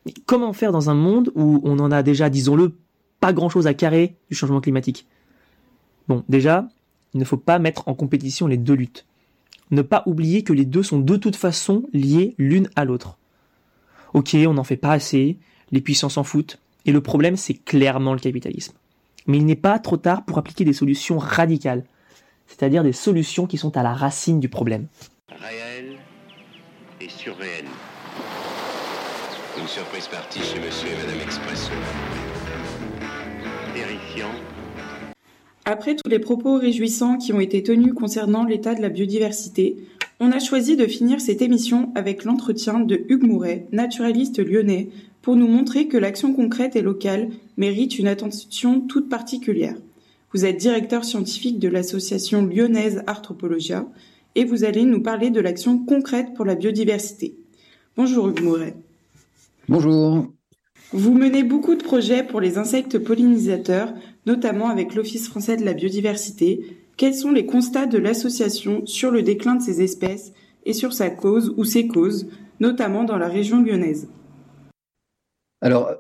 Mais 0.05 0.13
comment 0.27 0.53
faire 0.53 0.73
dans 0.73 0.91
un 0.91 0.95
monde 0.95 1.33
où 1.35 1.63
on 1.65 1.79
en 1.79 1.91
a 1.91 2.03
déjà, 2.03 2.29
disons-le, 2.29 2.75
pas 3.21 3.33
grand-chose 3.33 3.67
à 3.67 3.75
carrer 3.75 4.17
du 4.31 4.37
changement 4.37 4.61
climatique. 4.61 5.07
Bon, 6.09 6.25
déjà, 6.29 6.69
il 7.15 7.21
ne 7.21 7.25
faut 7.25 7.37
pas 7.37 7.59
mettre 7.59 7.89
en 7.89 7.95
compétition 7.95 8.47
les 8.47 8.57
deux 8.57 8.75
luttes. 8.75 9.07
Ne 9.71 9.83
pas 9.83 10.03
oublier 10.07 10.43
que 10.43 10.53
les 10.53 10.65
deux 10.65 10.83
sont 10.83 10.99
de 10.99 11.17
toute 11.17 11.37
façon 11.37 11.85
liés 11.93 12.35
l'une 12.39 12.71
à 12.77 12.85
l'autre. 12.85 13.19
Ok, 14.15 14.35
on 14.35 14.55
n'en 14.55 14.65
fait 14.65 14.77
pas 14.77 14.93
assez, 14.93 15.39
les 15.71 15.81
puissants 15.81 16.09
s'en 16.09 16.25
foutent, 16.25 16.59
et 16.87 16.93
le 16.93 17.03
problème 17.03 17.37
c'est 17.37 17.55
clairement 17.55 18.15
le 18.15 18.21
capitalisme. 18.21 18.75
Mais 19.27 19.37
il 19.37 19.45
n'est 19.45 19.57
pas 19.57 19.79
trop 19.79 19.99
tard 19.99 20.25
pour 20.25 20.39
appliquer 20.39 20.65
des 20.65 20.73
solutions 20.73 21.19
radicales, 21.19 21.85
c'est-à-dire 22.47 22.83
des 22.83 22.95
solutions 22.95 23.47
qui 23.47 23.59
sont 23.59 23.77
à 23.77 23.83
la 23.83 23.93
racine 23.93 24.41
du 24.41 24.49
problème. 24.49 24.87
Réel 25.29 25.99
et 27.01 27.09
surréel. 27.11 27.67
Une 29.61 29.69
surprise 29.69 30.07
partie 30.07 30.41
chez 30.41 30.61
Monsieur 30.61 30.89
et 30.89 30.97
Madame 30.97 31.21
Expresso. 31.21 31.73
Après 35.65 35.97
tous 35.97 36.09
les 36.09 36.19
propos 36.19 36.57
réjouissants 36.57 37.19
qui 37.19 37.33
ont 37.33 37.41
été 37.41 37.63
tenus 37.63 37.93
concernant 37.93 38.45
l'état 38.45 38.75
de 38.75 38.81
la 38.81 38.89
biodiversité, 38.89 39.77
on 40.21 40.33
a 40.33 40.39
choisi 40.39 40.77
de 40.77 40.87
finir 40.87 41.21
cette 41.21 41.43
émission 41.43 41.93
avec 41.95 42.25
l'entretien 42.25 42.81
de 42.81 43.03
Hugues 43.09 43.27
Mouret, 43.27 43.67
naturaliste 43.71 44.45
lyonnais, 44.45 44.89
pour 45.23 45.37
nous 45.37 45.47
montrer 45.47 45.89
que 45.89 45.99
l'action 45.99 46.33
concrète 46.33 46.75
et 46.75 46.83
locale 46.83 47.29
mérite 47.57 47.99
une 47.99 48.09
attention 48.09 48.81
toute 48.81 49.09
particulière. 49.09 49.77
Vous 50.33 50.45
êtes 50.45 50.57
directeur 50.57 51.05
scientifique 51.05 51.59
de 51.59 51.69
l'association 51.69 52.47
lyonnaise 52.47 53.03
Arthropologia 53.07 53.87
et 54.35 54.45
vous 54.45 54.65
allez 54.65 54.85
nous 54.85 55.03
parler 55.03 55.31
de 55.31 55.41
l'action 55.41 55.79
concrète 55.79 56.35
pour 56.35 56.45
la 56.45 56.55
biodiversité. 56.55 57.35
Bonjour 57.97 58.29
Hugues 58.29 58.43
Mouret. 58.43 58.75
Bonjour. 59.69 60.33
Vous 60.93 61.13
menez 61.13 61.43
beaucoup 61.43 61.75
de 61.75 61.83
projets 61.83 62.25
pour 62.25 62.41
les 62.41 62.57
insectes 62.57 62.99
pollinisateurs, 62.99 63.93
notamment 64.25 64.71
avec 64.71 64.95
l'Office 64.95 65.29
français 65.29 65.59
de 65.59 65.65
la 65.65 65.75
biodiversité. 65.75 66.79
Quels 66.97 67.15
sont 67.15 67.31
les 67.31 67.45
constats 67.45 67.87
de 67.87 67.99
l'association 67.99 68.87
sur 68.87 69.11
le 69.11 69.23
déclin 69.23 69.57
de 69.57 69.63
ces 69.63 69.83
espèces 69.83 70.33
et 70.65 70.73
sur 70.73 70.95
sa 70.95 71.11
cause 71.11 71.53
ou 71.59 71.65
ses 71.65 71.89
causes, 71.89 72.29
notamment 72.59 73.05
dans 73.05 73.19
la 73.19 73.29
région 73.29 73.63
lyonnaise? 73.63 74.09
Alors, 75.61 75.93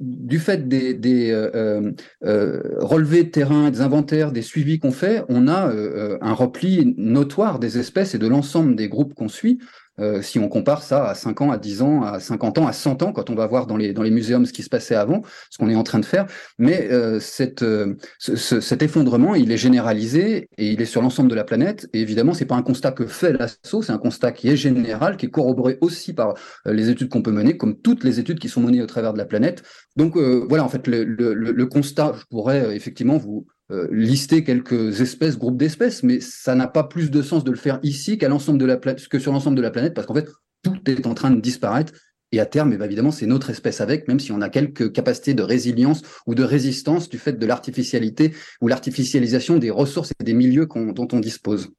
du 0.00 0.40
fait 0.40 0.66
des, 0.66 1.30
euh, 1.30 1.50
euh, 1.54 1.92
euh 2.24 2.60
relevés 2.78 3.22
de 3.22 3.30
terrain, 3.30 3.70
des 3.70 3.80
inventaires, 3.80 4.32
des 4.32 4.42
suivis 4.42 4.80
qu'on 4.80 4.90
fait, 4.90 5.22
on 5.28 5.46
a 5.46 5.72
un 6.20 6.32
repli 6.32 6.94
notoire 6.96 7.60
des 7.60 7.78
espèces 7.78 8.16
et 8.16 8.18
de 8.18 8.26
l'ensemble 8.26 8.74
des 8.74 8.88
groupes 8.88 9.14
qu'on 9.14 9.28
suit. 9.28 9.60
Euh, 10.02 10.20
si 10.20 10.38
on 10.38 10.48
compare 10.48 10.82
ça 10.82 11.08
à 11.08 11.14
5 11.14 11.40
ans, 11.42 11.50
à 11.52 11.58
10 11.58 11.82
ans, 11.82 12.02
à 12.02 12.18
50 12.18 12.58
ans, 12.58 12.66
à 12.66 12.72
100 12.72 13.02
ans, 13.02 13.12
quand 13.12 13.30
on 13.30 13.34
va 13.34 13.46
voir 13.46 13.66
dans 13.66 13.76
les, 13.76 13.92
dans 13.92 14.02
les 14.02 14.10
muséums 14.10 14.44
ce 14.46 14.52
qui 14.52 14.62
se 14.62 14.68
passait 14.68 14.96
avant, 14.96 15.22
ce 15.48 15.58
qu'on 15.58 15.70
est 15.70 15.76
en 15.76 15.84
train 15.84 16.00
de 16.00 16.04
faire. 16.04 16.26
Mais 16.58 16.88
euh, 16.90 17.20
euh, 17.62 17.94
ce, 18.18 18.60
cet 18.60 18.82
effondrement, 18.82 19.34
il 19.34 19.52
est 19.52 19.56
généralisé 19.56 20.48
et 20.58 20.72
il 20.72 20.82
est 20.82 20.86
sur 20.86 21.02
l'ensemble 21.02 21.30
de 21.30 21.34
la 21.34 21.44
planète. 21.44 21.88
Et 21.92 22.00
évidemment, 22.00 22.34
c'est 22.34 22.46
pas 22.46 22.56
un 22.56 22.62
constat 22.62 22.90
que 22.92 23.06
fait 23.06 23.32
l'assaut, 23.32 23.82
c'est 23.82 23.92
un 23.92 23.98
constat 23.98 24.32
qui 24.32 24.48
est 24.48 24.56
général, 24.56 25.16
qui 25.16 25.26
est 25.26 25.30
corroboré 25.30 25.78
aussi 25.80 26.12
par 26.12 26.34
les 26.66 26.90
études 26.90 27.08
qu'on 27.08 27.22
peut 27.22 27.30
mener, 27.30 27.56
comme 27.56 27.78
toutes 27.78 28.02
les 28.02 28.18
études 28.18 28.40
qui 28.40 28.48
sont 28.48 28.60
menées 28.60 28.82
au 28.82 28.86
travers 28.86 29.12
de 29.12 29.18
la 29.18 29.24
planète. 29.24 29.62
Donc 29.96 30.16
voilà, 30.16 30.64
en 30.64 30.68
fait, 30.68 30.86
le, 30.86 31.04
le 31.04 31.66
constat, 31.66 32.12
je 32.18 32.24
pourrais 32.30 32.74
effectivement 32.74 33.18
vous, 33.18 33.46
euh, 33.72 33.88
lister 33.90 34.44
quelques 34.44 35.00
espèces, 35.00 35.38
groupes 35.38 35.56
d'espèces, 35.56 36.02
mais 36.02 36.20
ça 36.20 36.54
n'a 36.54 36.68
pas 36.68 36.84
plus 36.84 37.10
de 37.10 37.22
sens 37.22 37.42
de 37.42 37.50
le 37.50 37.56
faire 37.56 37.80
ici 37.82 38.18
qu'à 38.18 38.28
l'ensemble 38.28 38.58
de 38.58 38.66
la 38.66 38.76
que 38.76 39.18
sur 39.18 39.32
l'ensemble 39.32 39.56
de 39.56 39.62
la 39.62 39.70
planète, 39.70 39.94
parce 39.94 40.06
qu'en 40.06 40.14
fait, 40.14 40.28
tout 40.62 40.78
est 40.86 41.06
en 41.06 41.14
train 41.14 41.30
de 41.30 41.40
disparaître. 41.40 41.92
Et 42.32 42.40
à 42.40 42.46
terme, 42.46 42.76
eh 42.78 42.84
évidemment, 42.84 43.10
c'est 43.10 43.26
notre 43.26 43.50
espèce 43.50 43.80
avec, 43.80 44.08
même 44.08 44.20
si 44.20 44.30
on 44.32 44.40
a 44.40 44.48
quelques 44.48 44.92
capacités 44.92 45.34
de 45.34 45.42
résilience 45.42 46.02
ou 46.26 46.34
de 46.34 46.42
résistance 46.42 47.08
du 47.08 47.18
fait 47.18 47.34
de 47.34 47.46
l'artificialité 47.46 48.34
ou 48.60 48.68
l'artificialisation 48.68 49.58
des 49.58 49.70
ressources 49.70 50.12
et 50.18 50.24
des 50.24 50.32
milieux 50.34 50.66
dont 50.66 51.08
on 51.12 51.20
dispose. 51.20 51.70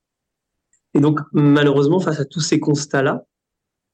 Et 0.93 0.99
donc, 0.99 1.19
malheureusement, 1.32 1.99
face 1.99 2.19
à 2.19 2.25
tous 2.25 2.41
ces 2.41 2.60
constats-là, 2.60 3.23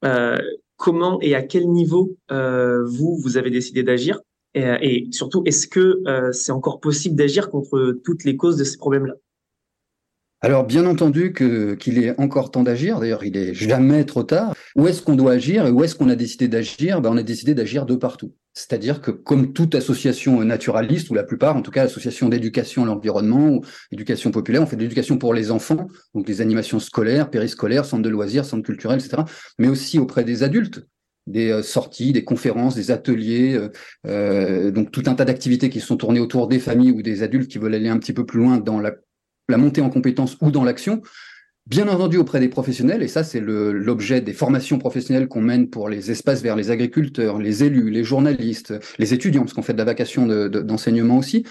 euh, 0.05 0.37
comment 0.75 1.19
et 1.21 1.35
à 1.35 1.43
quel 1.43 1.67
niveau 1.67 2.17
euh, 2.31 2.85
vous, 2.85 3.19
vous 3.21 3.37
avez 3.37 3.51
décidé 3.51 3.83
d'agir? 3.83 4.19
Euh, 4.57 4.77
et, 4.81 5.07
surtout, 5.11 5.43
est-ce 5.45 5.67
que 5.67 5.99
euh, 6.07 6.31
c'est 6.31 6.51
encore 6.51 6.79
possible 6.79 7.15
d'agir 7.15 7.49
contre 7.49 7.99
toutes 8.03 8.23
les 8.23 8.35
causes 8.35 8.57
de 8.57 8.63
ces 8.63 8.77
problèmes-là? 8.77 9.13
Alors, 10.41 10.65
bien 10.65 10.85
entendu 10.85 11.33
qu'il 11.33 12.01
est 12.01 12.17
encore 12.17 12.49
temps 12.49 12.63
d'agir. 12.63 13.01
D'ailleurs, 13.01 13.25
il 13.25 13.35
est 13.35 13.53
jamais 13.53 14.05
trop 14.05 14.23
tard. 14.23 14.55
Où 14.77 14.87
est-ce 14.87 15.01
qu'on 15.01 15.15
doit 15.15 15.33
agir 15.33 15.67
et 15.67 15.71
où 15.71 15.83
est-ce 15.83 15.95
qu'on 15.95 16.07
a 16.07 16.15
décidé 16.15 16.47
d'agir? 16.47 17.01
Ben, 17.01 17.11
On 17.11 17.17
a 17.17 17.23
décidé 17.23 17.53
d'agir 17.53 17.85
de 17.85 17.95
partout. 17.95 18.33
C'est-à-dire 18.53 19.01
que, 19.01 19.11
comme 19.11 19.51
toute 19.51 19.75
association 19.75 20.41
naturaliste, 20.45 21.09
ou 21.09 21.13
la 21.13 21.23
plupart, 21.23 21.57
en 21.57 21.61
tout 21.61 21.71
cas, 21.71 21.83
association 21.83 22.29
d'éducation 22.29 22.83
à 22.83 22.85
l'environnement 22.85 23.49
ou 23.49 23.65
éducation 23.91 24.31
populaire, 24.31 24.61
on 24.61 24.65
fait 24.65 24.77
de 24.77 24.81
l'éducation 24.81 25.17
pour 25.17 25.33
les 25.33 25.51
enfants, 25.51 25.87
donc 26.15 26.29
les 26.29 26.39
animations 26.39 26.79
scolaires, 26.79 27.29
périscolaires, 27.29 27.83
centres 27.83 28.03
de 28.03 28.09
loisirs, 28.09 28.45
centres 28.45 28.63
culturels, 28.63 28.99
etc., 28.99 29.23
mais 29.57 29.67
aussi 29.67 29.99
auprès 29.99 30.23
des 30.23 30.43
adultes 30.43 30.87
des 31.27 31.51
euh, 31.51 31.61
sorties, 31.61 32.11
des 32.11 32.23
conférences, 32.23 32.75
des 32.75 32.91
ateliers, 32.91 33.53
euh, 33.53 33.69
euh, 34.07 34.71
donc 34.71 34.91
tout 34.91 35.03
un 35.05 35.15
tas 35.15 35.25
d'activités 35.25 35.69
qui 35.69 35.79
sont 35.79 35.97
tournées 35.97 36.19
autour 36.19 36.47
des 36.47 36.59
familles 36.59 36.91
ou 36.91 37.01
des 37.01 37.23
adultes 37.23 37.49
qui 37.49 37.57
veulent 37.57 37.75
aller 37.75 37.89
un 37.89 37.97
petit 37.97 38.13
peu 38.13 38.25
plus 38.25 38.39
loin 38.39 38.57
dans 38.57 38.79
la, 38.79 38.93
la 39.47 39.57
montée 39.57 39.81
en 39.81 39.89
compétences 39.89 40.37
ou 40.41 40.51
dans 40.51 40.63
l'action. 40.63 41.01
Bien 41.67 41.87
entendu 41.87 42.17
auprès 42.17 42.39
des 42.39 42.49
professionnels, 42.49 43.03
et 43.03 43.07
ça 43.07 43.23
c'est 43.23 43.39
l'objet 43.39 44.21
des 44.21 44.33
formations 44.33 44.79
professionnelles 44.79 45.27
qu'on 45.27 45.41
mène 45.41 45.69
pour 45.69 45.87
les 45.87 46.09
espaces 46.09 46.41
vers 46.41 46.55
les 46.55 46.71
agriculteurs, 46.71 47.37
les 47.37 47.63
élus, 47.63 47.91
les 47.91 48.03
journalistes, 48.03 48.73
les 48.97 49.13
étudiants, 49.13 49.41
parce 49.41 49.53
qu'on 49.53 49.61
fait 49.61 49.73
de 49.73 49.77
la 49.77 49.83
vacation 49.83 50.25
d'enseignement 50.25 51.17
aussi, 51.17 51.45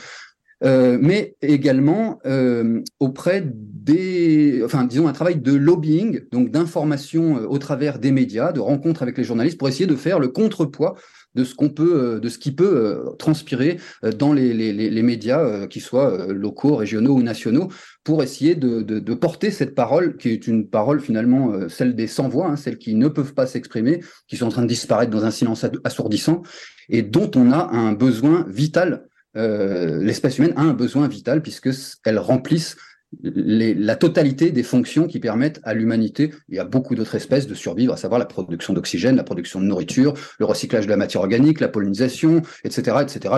euh, 0.64 0.98
mais 1.00 1.36
également 1.40 2.18
euh, 2.26 2.82
auprès 2.98 3.44
des, 3.46 4.60
enfin 4.64 4.84
disons 4.84 5.06
un 5.06 5.12
travail 5.12 5.36
de 5.36 5.54
lobbying, 5.54 6.22
donc 6.32 6.50
d'information 6.50 7.38
euh, 7.38 7.46
au 7.46 7.58
travers 7.58 8.00
des 8.00 8.10
médias, 8.10 8.50
de 8.50 8.58
rencontres 8.58 9.02
avec 9.02 9.16
les 9.16 9.24
journalistes 9.24 9.56
pour 9.56 9.68
essayer 9.68 9.86
de 9.86 9.94
faire 9.94 10.18
le 10.18 10.28
contrepoids 10.28 10.96
de 11.34 11.44
ce 11.44 11.54
qu'on 11.54 11.68
peut, 11.68 12.18
de 12.20 12.28
ce 12.28 12.38
qui 12.38 12.50
peut 12.50 13.04
transpirer 13.18 13.78
dans 14.16 14.32
les, 14.32 14.52
les, 14.54 14.72
les 14.72 15.02
médias, 15.02 15.68
qui 15.68 15.78
soient 15.78 16.26
locaux, 16.32 16.74
régionaux 16.74 17.12
ou 17.12 17.22
nationaux, 17.22 17.68
pour 18.02 18.22
essayer 18.24 18.56
de, 18.56 18.82
de, 18.82 18.98
de, 18.98 19.14
porter 19.14 19.52
cette 19.52 19.74
parole, 19.76 20.16
qui 20.16 20.30
est 20.30 20.48
une 20.48 20.66
parole 20.68 21.00
finalement 21.00 21.68
celle 21.68 21.94
des 21.94 22.08
sans 22.08 22.28
voix, 22.28 22.48
hein, 22.48 22.56
celles 22.56 22.78
qui 22.78 22.96
ne 22.96 23.06
peuvent 23.06 23.34
pas 23.34 23.46
s'exprimer, 23.46 24.00
qui 24.26 24.36
sont 24.36 24.46
en 24.46 24.50
train 24.50 24.62
de 24.62 24.68
disparaître 24.68 25.12
dans 25.12 25.24
un 25.24 25.30
silence 25.30 25.64
assourdissant, 25.84 26.42
et 26.88 27.02
dont 27.02 27.30
on 27.36 27.52
a 27.52 27.68
un 27.72 27.92
besoin 27.92 28.44
vital 28.48 29.04
euh, 29.36 30.02
l'espèce 30.02 30.38
humaine 30.38 30.54
a 30.56 30.62
un 30.62 30.72
besoin 30.72 31.08
vital 31.08 31.42
puisque 31.42 31.70
elle 32.04 32.18
remplisse 32.18 32.76
la 33.22 33.96
totalité 33.96 34.50
des 34.50 34.62
fonctions 34.62 35.06
qui 35.06 35.18
permettent 35.18 35.60
à 35.64 35.72
l'humanité 35.72 36.30
et 36.50 36.58
à 36.58 36.64
beaucoup 36.64 36.94
d'autres 36.94 37.14
espèces 37.14 37.46
de 37.46 37.54
survivre, 37.54 37.94
à 37.94 37.96
savoir 37.96 38.18
la 38.18 38.26
production 38.26 38.74
d'oxygène, 38.74 39.16
la 39.16 39.24
production 39.24 39.60
de 39.60 39.64
nourriture, 39.64 40.12
le 40.38 40.44
recyclage 40.44 40.84
de 40.84 40.90
la 40.90 40.98
matière 40.98 41.22
organique, 41.22 41.60
la 41.60 41.68
pollinisation, 41.68 42.42
etc., 42.64 42.98
etc., 43.00 43.34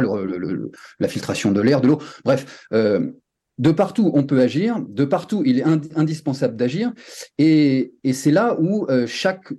la 0.98 1.08
filtration 1.08 1.52
de 1.52 1.60
l'air, 1.60 1.80
de 1.80 1.86
l'eau. 1.86 1.98
Bref, 2.24 2.66
euh, 2.72 3.12
de 3.58 3.70
partout 3.70 4.10
on 4.14 4.24
peut 4.24 4.40
agir, 4.40 4.80
de 4.88 5.04
partout 5.04 5.44
il 5.46 5.60
est 5.60 5.64
indispensable 5.94 6.56
d'agir, 6.56 6.92
et, 7.38 7.92
c'est 8.12 8.32
là 8.32 8.56
où 8.58 8.86
euh, 8.90 9.06
chaque 9.06 9.52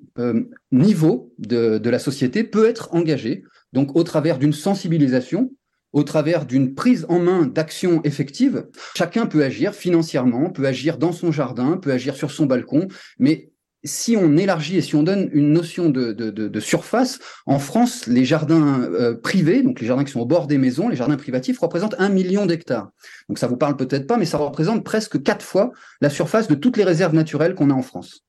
niveau 0.73 1.33
de 1.37 1.89
la 1.89 1.99
société 1.99 2.43
peut 2.43 2.67
être 2.67 2.89
engagé, 2.93 3.43
donc 3.71 3.95
au 3.95 4.03
travers 4.03 4.39
d'une 4.39 4.53
sensibilisation 4.53 5.51
au 5.93 6.03
travers 6.03 6.45
d'une 6.45 6.73
prise 6.73 7.05
en 7.09 7.19
main 7.19 7.45
d'actions 7.45 8.01
effectives. 8.03 8.67
Chacun 8.95 9.25
peut 9.25 9.43
agir 9.43 9.73
financièrement, 9.73 10.49
peut 10.49 10.65
agir 10.65 10.97
dans 10.97 11.11
son 11.11 11.31
jardin, 11.31 11.77
peut 11.77 11.91
agir 11.91 12.15
sur 12.15 12.31
son 12.31 12.45
balcon, 12.45 12.87
mais 13.19 13.51
si 13.83 14.15
on 14.15 14.37
élargit 14.37 14.77
et 14.77 14.81
si 14.81 14.95
on 14.95 15.03
donne 15.03 15.29
une 15.33 15.53
notion 15.53 15.89
de, 15.89 16.59
surface, 16.59 17.19
en 17.45 17.59
France, 17.59 18.05
les 18.07 18.25
jardins 18.25 18.81
euh, 18.81 19.15
privés, 19.15 19.63
donc 19.63 19.79
les 19.79 19.87
jardins 19.87 20.03
qui 20.03 20.11
sont 20.11 20.19
au 20.19 20.25
bord 20.25 20.47
des 20.47 20.57
maisons, 20.57 20.87
les 20.87 20.95
jardins 20.95 21.17
privatifs, 21.17 21.59
représentent 21.59 21.95
un 21.97 22.09
million 22.09 22.45
d'hectares. 22.45 22.91
Donc 23.27 23.39
ça 23.39 23.47
vous 23.47 23.57
parle 23.57 23.77
peut-être 23.77 24.07
pas, 24.07 24.17
mais 24.17 24.25
ça 24.25 24.37
représente 24.37 24.83
presque 24.83 25.23
quatre 25.23 25.43
fois 25.43 25.71
la 25.99 26.09
surface 26.09 26.47
de 26.47 26.55
toutes 26.55 26.77
les 26.77 26.83
réserves 26.83 27.15
naturelles 27.15 27.55
qu'on 27.55 27.69
a 27.69 27.73
en 27.73 27.81
France. 27.81 28.23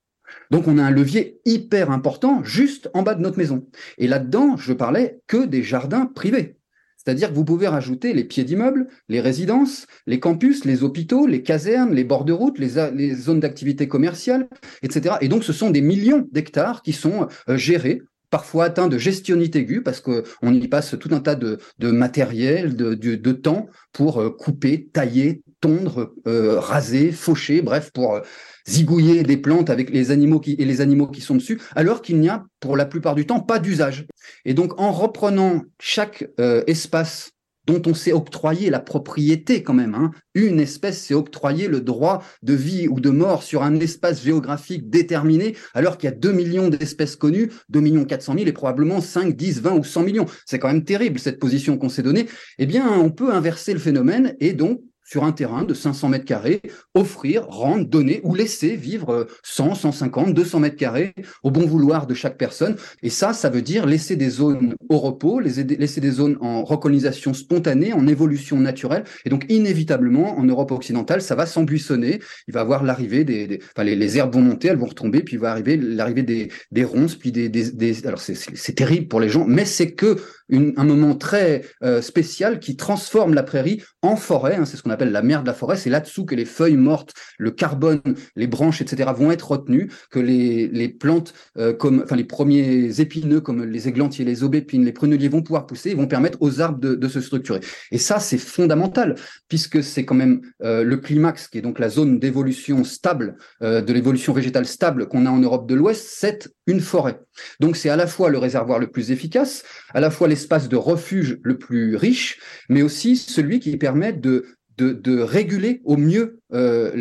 Donc 0.50 0.66
on 0.68 0.78
a 0.78 0.82
un 0.82 0.90
levier 0.90 1.40
hyper 1.44 1.90
important 1.90 2.42
juste 2.42 2.90
en 2.94 3.02
bas 3.02 3.14
de 3.14 3.20
notre 3.20 3.38
maison. 3.38 3.66
Et 3.98 4.06
là-dedans, 4.06 4.56
je 4.56 4.72
parlais 4.72 5.20
que 5.26 5.44
des 5.44 5.62
jardins 5.62 6.06
privés. 6.06 6.56
C'est-à-dire 7.04 7.30
que 7.30 7.34
vous 7.34 7.44
pouvez 7.44 7.68
rajouter 7.68 8.12
les 8.12 8.24
pieds 8.24 8.44
d'immeubles, 8.44 8.86
les 9.08 9.20
résidences, 9.20 9.86
les 10.06 10.20
campus, 10.20 10.64
les 10.64 10.84
hôpitaux, 10.84 11.26
les 11.26 11.42
casernes, 11.42 11.92
les 11.94 12.04
bords 12.04 12.24
de 12.24 12.32
route, 12.32 12.58
les, 12.58 13.14
zones 13.14 13.40
d'activité 13.40 13.88
commerciale, 13.88 14.48
etc. 14.82 15.16
Et 15.20 15.28
donc, 15.28 15.44
ce 15.44 15.52
sont 15.52 15.70
des 15.70 15.80
millions 15.80 16.26
d'hectares 16.30 16.82
qui 16.82 16.92
sont 16.92 17.28
euh, 17.48 17.56
gérés 17.56 18.02
parfois 18.30 18.64
atteints 18.64 18.88
de 18.88 18.96
gestionnite 18.96 19.56
aiguë 19.56 19.82
parce 19.82 20.00
qu'on 20.00 20.54
y 20.54 20.66
passe 20.66 20.96
tout 20.98 21.10
un 21.12 21.20
tas 21.20 21.34
de, 21.34 21.58
matériel, 21.80 22.74
de, 22.76 23.32
temps 23.32 23.68
pour 23.92 24.20
euh, 24.20 24.30
couper, 24.30 24.88
tailler, 24.92 25.42
tondre, 25.62 26.12
euh, 26.26 26.60
raser, 26.60 27.12
faucher, 27.12 27.62
bref, 27.62 27.90
pour 27.94 28.20
zigouiller 28.68 29.22
des 29.22 29.38
plantes 29.38 29.70
avec 29.70 29.88
les 29.88 30.10
animaux 30.10 30.40
qui, 30.40 30.54
et 30.58 30.66
les 30.66 30.82
animaux 30.82 31.06
qui 31.06 31.22
sont 31.22 31.36
dessus, 31.36 31.60
alors 31.74 32.02
qu'il 32.02 32.20
n'y 32.20 32.28
a 32.28 32.44
pour 32.60 32.76
la 32.76 32.84
plupart 32.84 33.14
du 33.14 33.26
temps 33.26 33.40
pas 33.40 33.58
d'usage. 33.58 34.06
Et 34.44 34.52
donc 34.52 34.78
en 34.78 34.92
reprenant 34.92 35.62
chaque 35.80 36.28
euh, 36.38 36.62
espace 36.66 37.30
dont 37.66 37.80
on 37.86 37.94
s'est 37.94 38.12
octroyé 38.12 38.70
la 38.70 38.80
propriété 38.80 39.62
quand 39.62 39.74
même. 39.74 39.94
Hein. 39.94 40.10
Une 40.34 40.58
espèce 40.58 41.00
s'est 41.00 41.14
octroyé 41.14 41.68
le 41.68 41.80
droit 41.80 42.22
de 42.42 42.54
vie 42.54 42.88
ou 42.88 43.00
de 43.00 43.10
mort 43.10 43.44
sur 43.44 43.62
un 43.62 43.78
espace 43.78 44.22
géographique 44.22 44.90
déterminé, 44.90 45.56
alors 45.72 45.96
qu'il 45.96 46.10
y 46.10 46.12
a 46.12 46.16
2 46.16 46.32
millions 46.32 46.68
d'espèces 46.68 47.14
connues, 47.14 47.52
2 47.68 47.80
millions 47.80 48.04
400 48.04 48.34
000 48.34 48.46
et 48.46 48.52
probablement 48.52 49.00
5, 49.00 49.36
10, 49.36 49.60
20 49.60 49.72
ou 49.74 49.84
100 49.84 50.02
millions. 50.02 50.26
C'est 50.44 50.58
quand 50.58 50.68
même 50.68 50.84
terrible 50.84 51.20
cette 51.20 51.38
position 51.38 51.78
qu'on 51.78 51.88
s'est 51.88 52.02
donnée. 52.02 52.26
Eh 52.58 52.66
bien, 52.66 52.90
on 52.90 53.10
peut 53.10 53.32
inverser 53.32 53.72
le 53.72 53.78
phénomène 53.78 54.34
et 54.40 54.54
donc 54.54 54.80
sur 55.12 55.24
un 55.24 55.32
terrain 55.32 55.64
de 55.64 55.74
500 55.74 56.08
mètres 56.08 56.24
carrés, 56.24 56.62
offrir, 56.94 57.44
rendre, 57.46 57.84
donner 57.84 58.22
ou 58.24 58.34
laisser 58.34 58.76
vivre 58.76 59.26
100, 59.42 59.74
150, 59.74 60.32
200 60.32 60.60
mètres 60.60 60.76
carrés 60.76 61.14
au 61.42 61.50
bon 61.50 61.66
vouloir 61.66 62.06
de 62.06 62.14
chaque 62.14 62.38
personne. 62.38 62.76
Et 63.02 63.10
ça, 63.10 63.34
ça 63.34 63.50
veut 63.50 63.60
dire 63.60 63.84
laisser 63.84 64.16
des 64.16 64.30
zones 64.30 64.74
au 64.88 64.96
repos, 64.96 65.38
laisser 65.38 66.00
des 66.00 66.10
zones 66.10 66.38
en 66.40 66.64
recolonisation 66.64 67.34
spontanée, 67.34 67.92
en 67.92 68.06
évolution 68.06 68.58
naturelle. 68.58 69.04
Et 69.26 69.28
donc, 69.28 69.44
inévitablement, 69.50 70.38
en 70.38 70.44
Europe 70.44 70.70
occidentale, 70.70 71.20
ça 71.20 71.34
va 71.34 71.44
s'embuissonner. 71.44 72.20
Il 72.48 72.54
va 72.54 72.62
avoir 72.62 72.82
l'arrivée 72.82 73.24
des, 73.24 73.60
enfin, 73.76 73.84
les, 73.84 74.16
herbes 74.16 74.32
vont 74.32 74.40
monter, 74.40 74.68
elles 74.68 74.78
vont 74.78 74.86
retomber, 74.86 75.22
puis 75.22 75.36
il 75.36 75.40
va 75.40 75.50
arriver 75.50 75.76
l'arrivée 75.76 76.22
des, 76.22 76.48
des 76.70 76.84
ronces, 76.84 77.16
puis 77.16 77.32
des, 77.32 77.50
des, 77.50 78.06
alors 78.06 78.20
c'est 78.20 78.74
terrible 78.74 79.08
pour 79.08 79.20
les 79.20 79.28
gens, 79.28 79.44
mais 79.46 79.66
c'est 79.66 79.92
que 79.92 80.16
un 80.52 80.84
moment 80.84 81.14
très 81.14 81.62
euh, 81.82 82.02
spécial 82.02 82.60
qui 82.60 82.76
transforme 82.76 83.34
la 83.34 83.42
prairie 83.42 83.82
en 84.02 84.16
forêt. 84.16 84.56
Hein, 84.56 84.64
c'est 84.64 84.76
ce 84.76 84.82
qu'on 84.82 84.90
appelle 84.90 85.12
la 85.12 85.22
mer 85.22 85.42
de 85.42 85.46
la 85.46 85.54
forêt. 85.54 85.76
C'est 85.76 85.90
là-dessous 85.90 86.24
que 86.24 86.34
les 86.34 86.44
feuilles 86.44 86.76
mortes, 86.76 87.14
le 87.38 87.50
carbone, 87.50 88.00
les 88.36 88.46
branches, 88.46 88.80
etc. 88.80 89.10
vont 89.16 89.30
être 89.30 89.50
retenues, 89.50 89.90
que 90.10 90.18
les, 90.18 90.68
les 90.68 90.88
plantes, 90.88 91.32
euh, 91.58 91.72
comme, 91.72 92.02
enfin 92.04 92.16
les 92.16 92.24
premiers 92.24 93.00
épineux 93.00 93.40
comme 93.40 93.64
les 93.64 93.88
églantiers, 93.88 94.24
les 94.24 94.42
aubépines, 94.42 94.84
les 94.84 94.92
pruneliers 94.92 95.28
vont 95.28 95.42
pouvoir 95.42 95.66
pousser 95.66 95.90
et 95.90 95.94
vont 95.94 96.06
permettre 96.06 96.38
aux 96.40 96.60
arbres 96.60 96.78
de, 96.78 96.94
de 96.94 97.08
se 97.08 97.20
structurer. 97.20 97.60
Et 97.90 97.98
ça, 97.98 98.18
c'est 98.18 98.38
fondamental 98.38 99.14
puisque 99.48 99.82
c'est 99.82 100.04
quand 100.04 100.14
même 100.14 100.40
euh, 100.62 100.84
le 100.84 100.96
climax, 100.96 101.48
qui 101.48 101.58
est 101.58 101.62
donc 101.62 101.78
la 101.78 101.88
zone 101.88 102.18
d'évolution 102.18 102.84
stable, 102.84 103.36
de 103.60 103.92
l'évolution 103.92 104.32
végétale 104.32 104.66
stable 104.66 105.06
qu'on 105.06 105.26
a 105.26 105.30
en 105.30 105.38
Europe 105.38 105.68
de 105.68 105.74
l'Ouest, 105.74 106.06
c'est 106.08 106.48
une 106.66 106.80
forêt. 106.80 107.20
Donc 107.60 107.76
c'est 107.76 107.88
à 107.88 107.96
la 107.96 108.06
fois 108.06 108.30
le 108.30 108.38
réservoir 108.38 108.78
le 108.78 108.88
plus 108.88 109.10
efficace, 109.10 109.64
à 109.94 110.00
la 110.00 110.10
fois 110.10 110.28
l'espace 110.28 110.68
de 110.68 110.76
refuge 110.76 111.38
le 111.42 111.58
plus 111.58 111.96
riche, 111.96 112.40
mais 112.68 112.82
aussi 112.82 113.16
celui 113.16 113.60
qui 113.60 113.76
permet 113.76 114.12
de, 114.12 114.46
de, 114.78 115.20
réguler 115.20 115.80
au 115.84 115.96
mieux 115.96 116.40
euh, 116.52 116.92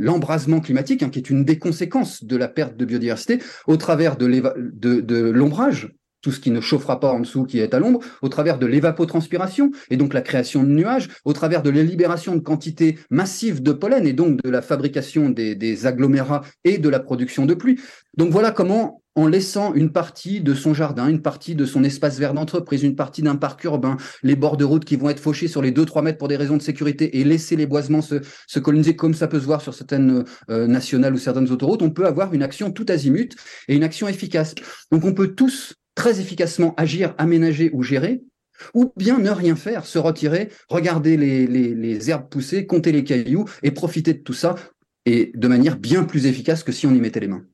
l'embrasement 0.00 0.60
climatique, 0.60 1.02
hein, 1.02 1.10
qui 1.10 1.18
est 1.18 1.30
une 1.30 1.44
des 1.44 1.58
conséquences 1.58 2.24
de 2.24 2.36
la 2.36 2.48
perte 2.48 2.76
de 2.76 2.84
biodiversité, 2.84 3.38
au 3.66 3.76
travers 3.76 4.16
de 4.16 5.30
l'ombrage, 5.30 5.90
tout 6.28 6.32
ce 6.32 6.40
qui 6.40 6.50
ne 6.50 6.60
chauffera 6.60 7.00
pas 7.00 7.10
en 7.10 7.20
dessous, 7.20 7.44
qui 7.44 7.58
est 7.58 7.72
à 7.72 7.78
l'ombre, 7.78 8.00
au 8.20 8.28
travers 8.28 8.58
de 8.58 8.66
l'évapotranspiration, 8.66 9.70
et 9.88 9.96
donc 9.96 10.12
la 10.12 10.20
création 10.20 10.62
de 10.62 10.68
nuages, 10.68 11.08
au 11.24 11.32
travers 11.32 11.62
de 11.62 11.70
la 11.70 11.82
libération 11.82 12.34
de 12.34 12.40
quantités 12.40 12.98
massives 13.08 13.62
de 13.62 13.72
pollen, 13.72 14.06
et 14.06 14.12
donc 14.12 14.42
de 14.42 14.50
la 14.50 14.60
fabrication 14.60 15.30
des, 15.30 15.86
agglomérats 15.86 16.42
et 16.64 16.76
de 16.76 16.88
la 16.90 17.00
production 17.00 17.46
de 17.46 17.54
pluie. 17.54 17.80
Donc 18.18 18.28
voilà 18.28 18.50
comment 18.50 19.00
en 19.14 19.26
laissant 19.26 19.72
une 19.72 19.90
partie 19.90 20.42
de 20.42 20.52
son 20.52 20.74
jardin, 20.74 21.08
une 21.08 21.22
partie 21.22 21.54
de 21.54 21.64
son 21.64 21.82
espace 21.82 22.18
vert 22.18 22.34
d'entreprise, 22.34 22.82
une 22.82 22.94
partie 22.94 23.22
d'un 23.22 23.36
parc 23.36 23.64
urbain, 23.64 23.96
les 24.22 24.36
bords 24.36 24.58
de 24.58 24.66
route 24.66 24.84
qui 24.84 24.96
vont 24.96 25.08
être 25.08 25.18
fauchés 25.18 25.48
sur 25.48 25.62
les 25.62 25.72
2-3 25.72 26.02
mètres 26.02 26.18
pour 26.18 26.28
des 26.28 26.36
raisons 26.36 26.58
de 26.58 26.62
sécurité 26.62 27.18
et 27.18 27.24
laisser 27.24 27.56
les 27.56 27.66
boisements 27.66 28.02
se, 28.02 28.16
se 28.46 28.58
coloniser 28.60 28.96
comme 28.96 29.14
ça 29.14 29.28
peut 29.28 29.40
se 29.40 29.46
voir 29.46 29.62
sur 29.62 29.72
certaines 29.72 30.24
euh, 30.50 30.66
nationales 30.66 31.14
ou 31.14 31.18
certaines 31.18 31.50
autoroutes, 31.50 31.80
on 31.80 31.90
peut 31.90 32.06
avoir 32.06 32.34
une 32.34 32.42
action 32.42 32.70
tout 32.70 32.86
azimut 32.90 33.34
et 33.66 33.74
une 33.74 33.82
action 33.82 34.08
efficace. 34.08 34.54
Donc 34.92 35.04
on 35.04 35.14
peut 35.14 35.34
tous 35.34 35.74
très 35.98 36.20
efficacement 36.20 36.74
agir, 36.76 37.12
aménager 37.18 37.70
ou 37.72 37.82
gérer, 37.82 38.22
ou 38.72 38.92
bien 38.96 39.18
ne 39.18 39.30
rien 39.30 39.56
faire, 39.56 39.84
se 39.84 39.98
retirer, 39.98 40.48
regarder 40.68 41.16
les, 41.16 42.10
herbes 42.10 42.28
pousser, 42.28 42.66
compter 42.66 42.92
les 42.92 43.02
cailloux 43.02 43.46
et 43.64 43.72
profiter 43.72 44.14
de 44.14 44.20
tout 44.20 44.32
ça 44.32 44.54
et 45.06 45.32
de 45.34 45.48
manière 45.48 45.76
bien 45.76 46.04
plus 46.04 46.26
efficace 46.26 46.62
que 46.62 46.70
si 46.70 46.86
on 46.86 46.94
y 46.94 47.00
mettait 47.00 47.18
les 47.18 47.26
mains. 47.26 47.44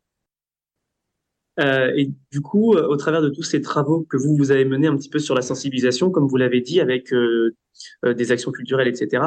Euh, 1.61 1.93
et 1.97 2.11
du 2.33 2.41
coup, 2.41 2.75
euh, 2.75 2.87
au 2.89 2.97
travers 2.97 3.23
de 3.23 3.29
tous 3.29 3.43
ces 3.43 3.61
travaux 3.61 4.07
que 4.09 4.17
vous, 4.17 4.37
vous 4.37 4.51
avez 4.51 4.65
menés 4.65 4.89
un 4.89 4.97
petit 4.97 5.09
peu 5.09 5.19
sur 5.19 5.35
la 5.35 5.43
sensibilisation, 5.43 6.11
comme 6.11 6.27
vous 6.27 6.37
l'avez 6.37 6.61
dit, 6.61 6.81
avec 6.81 7.13
euh, 7.13 7.55
des 8.05 8.33
actions 8.33 8.51
culturelles, 8.51 8.89
etc., 8.89 9.25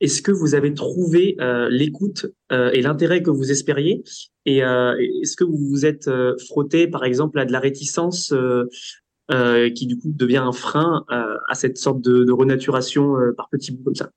est-ce 0.00 0.22
que 0.22 0.32
vous 0.32 0.54
avez 0.54 0.74
trouvé 0.74 1.36
l'écoute 1.70 2.26
et 2.50 2.82
l'intérêt 2.82 3.22
que 3.22 3.30
vous 3.30 3.50
espériez? 3.50 4.02
Et 4.44 4.58
est-ce 4.58 5.36
que 5.36 5.44
vous 5.44 5.56
vous 5.56 5.86
êtes 5.86 6.10
frotté, 6.46 6.88
par 6.88 7.04
exemple, 7.04 7.38
à 7.38 7.44
de 7.44 7.52
la 7.52 7.60
réticence 7.60 8.34
qui, 9.30 9.86
du 9.86 9.98
coup, 9.98 10.12
devient 10.12 10.38
un 10.38 10.52
frein 10.52 11.04
à 11.08 11.54
cette 11.54 11.78
sorte 11.78 12.00
de, 12.00 12.24
de 12.24 12.32
renaturation 12.32 13.14
par 13.36 13.48
petits 13.48 13.72
bouts 13.72 13.84
comme 13.84 13.94
ça? 13.94 14.10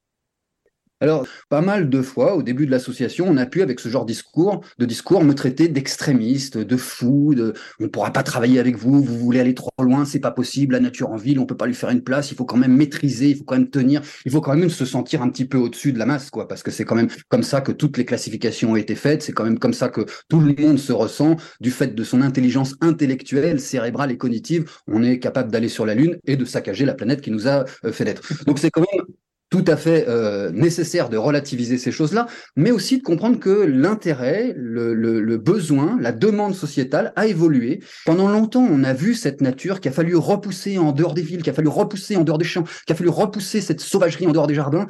Alors, 1.00 1.28
pas 1.50 1.62
mal 1.62 1.90
de 1.90 2.02
fois, 2.02 2.36
au 2.36 2.42
début 2.42 2.66
de 2.66 2.72
l'association, 2.72 3.28
on 3.28 3.38
a 3.38 3.46
pu, 3.46 3.62
avec 3.62 3.80
ce 3.80 3.90
genre 3.90 4.06
de 4.06 4.12
discours, 4.12 4.62
de 4.80 4.86
discours 4.86 5.24
me 5.24 5.34
traiter 5.34 5.68
d'extrémiste, 5.68 6.58
de 6.58 6.78
fou, 6.78 7.36
de 7.36 7.54
on 7.80 7.84
ne 7.84 7.90
pourra 7.90 8.12
pas 8.12 8.24
travailler 8.24 8.60
avec 8.60 8.78
vous, 8.78 9.04
vous 9.04 9.18
voulez 9.18 9.40
aller 9.40 9.54
trop 9.54 9.70
loin, 9.80 10.06
c'est 10.06 10.20
pas 10.20 10.32
possible, 10.32 10.74
la 10.74 10.80
nature 10.80 11.12
en 11.12 11.16
ville, 11.16 11.40
on 11.40 11.46
peut 11.46 11.58
pas 11.58 11.68
lui 11.68 11.76
faire 11.76 11.92
une 11.92 12.02
place, 12.02 12.32
il 12.32 12.36
faut 12.36 12.46
quand 12.46 12.58
même 12.58 12.76
maîtriser, 12.76 13.30
il 13.30 13.38
faut 13.38 13.44
quand 13.44 13.58
même 13.58 13.70
tenir, 13.70 14.02
il 14.26 14.32
faut 14.32 14.42
quand 14.42 14.56
même 14.56 14.70
se 14.70 14.86
sentir 14.86 15.22
un 15.22 15.30
petit 15.30 15.46
peu 15.46 15.58
au-dessus 15.58 15.94
de 15.94 16.00
la 16.00 16.08
masse, 16.08 16.32
quoi, 16.32 16.48
parce 16.48 16.64
que 16.64 16.72
c'est 16.72 16.84
quand 16.84 16.96
même 16.96 17.10
comme 17.30 17.44
ça 17.44 17.62
que 17.62 17.72
toutes 17.72 17.98
les 17.98 18.06
classifications 18.06 18.72
ont 18.72 18.76
été 18.76 18.96
faites, 18.96 19.22
c'est 19.22 19.34
quand 19.34 19.44
même 19.44 19.60
comme 19.60 19.74
ça 19.74 19.90
que 19.90 20.02
tout 20.30 20.40
le 20.40 20.56
monde 20.58 20.80
se 20.80 20.94
ressent, 20.94 21.36
du 21.62 21.70
fait 21.70 21.94
de 21.94 22.04
son 22.04 22.22
intelligence 22.22 22.76
intellectuelle, 22.82 23.60
cérébrale 23.60 24.12
et 24.12 24.18
cognitive, 24.18 24.72
on 24.88 25.04
est 25.04 25.20
capable 25.20 25.52
d'aller 25.52 25.70
sur 25.70 25.86
la 25.86 25.94
Lune 25.94 26.18
et 26.26 26.38
de 26.38 26.46
saccager 26.46 26.86
la 26.86 26.96
planète 26.96 27.22
qui 27.22 27.30
nous 27.30 27.48
a 27.48 27.66
euh, 27.86 27.92
fait 27.92 28.06
naître. 28.06 28.44
Donc 28.46 28.58
c'est 28.58 28.72
quand 28.72 28.82
même 28.94 29.06
tout 29.50 29.64
à 29.68 29.78
fait 29.78 30.06
euh, 30.08 30.52
nécessaire 30.52 31.10
de 31.10 31.18
relativiser 31.18 31.78
ces 31.78 31.92
choses-là, 31.92 32.28
mais 32.56 32.72
aussi 32.72 32.98
de 32.98 33.04
comprendre 33.04 33.40
que 33.40 33.50
l'intérêt, 33.50 34.54
le, 34.58 34.94
le, 34.94 35.22
le, 35.22 35.38
besoin, 35.38 35.98
la 36.02 36.12
demande 36.12 36.54
sociétale 36.54 37.14
a 37.16 37.28
évolué. 37.28 37.80
Pendant 38.06 38.28
longtemps, 38.28 38.68
on 38.70 38.84
a 38.84 38.94
vu 38.94 39.16
cette 39.16 39.40
nature 39.40 39.80
qui 39.80 39.88
a 39.88 39.92
fallu 39.92 40.16
repousser 40.16 40.78
en 40.78 40.92
dehors 40.92 41.14
des 41.14 41.22
villes, 41.22 41.44
qui 41.44 41.50
a 41.50 41.54
fallu 41.54 41.70
repousser 41.70 42.18
en 42.18 42.24
dehors 42.24 42.38
des 42.38 42.46
champs, 42.46 42.66
qui 42.86 42.92
a 42.92 42.96
fallu 42.96 43.10
repousser 43.10 43.62
cette 43.62 43.80
sauvagerie 43.80 44.28
en 44.28 44.32
dehors 44.32 44.48
des 44.48 44.56
jardins. 44.56 44.88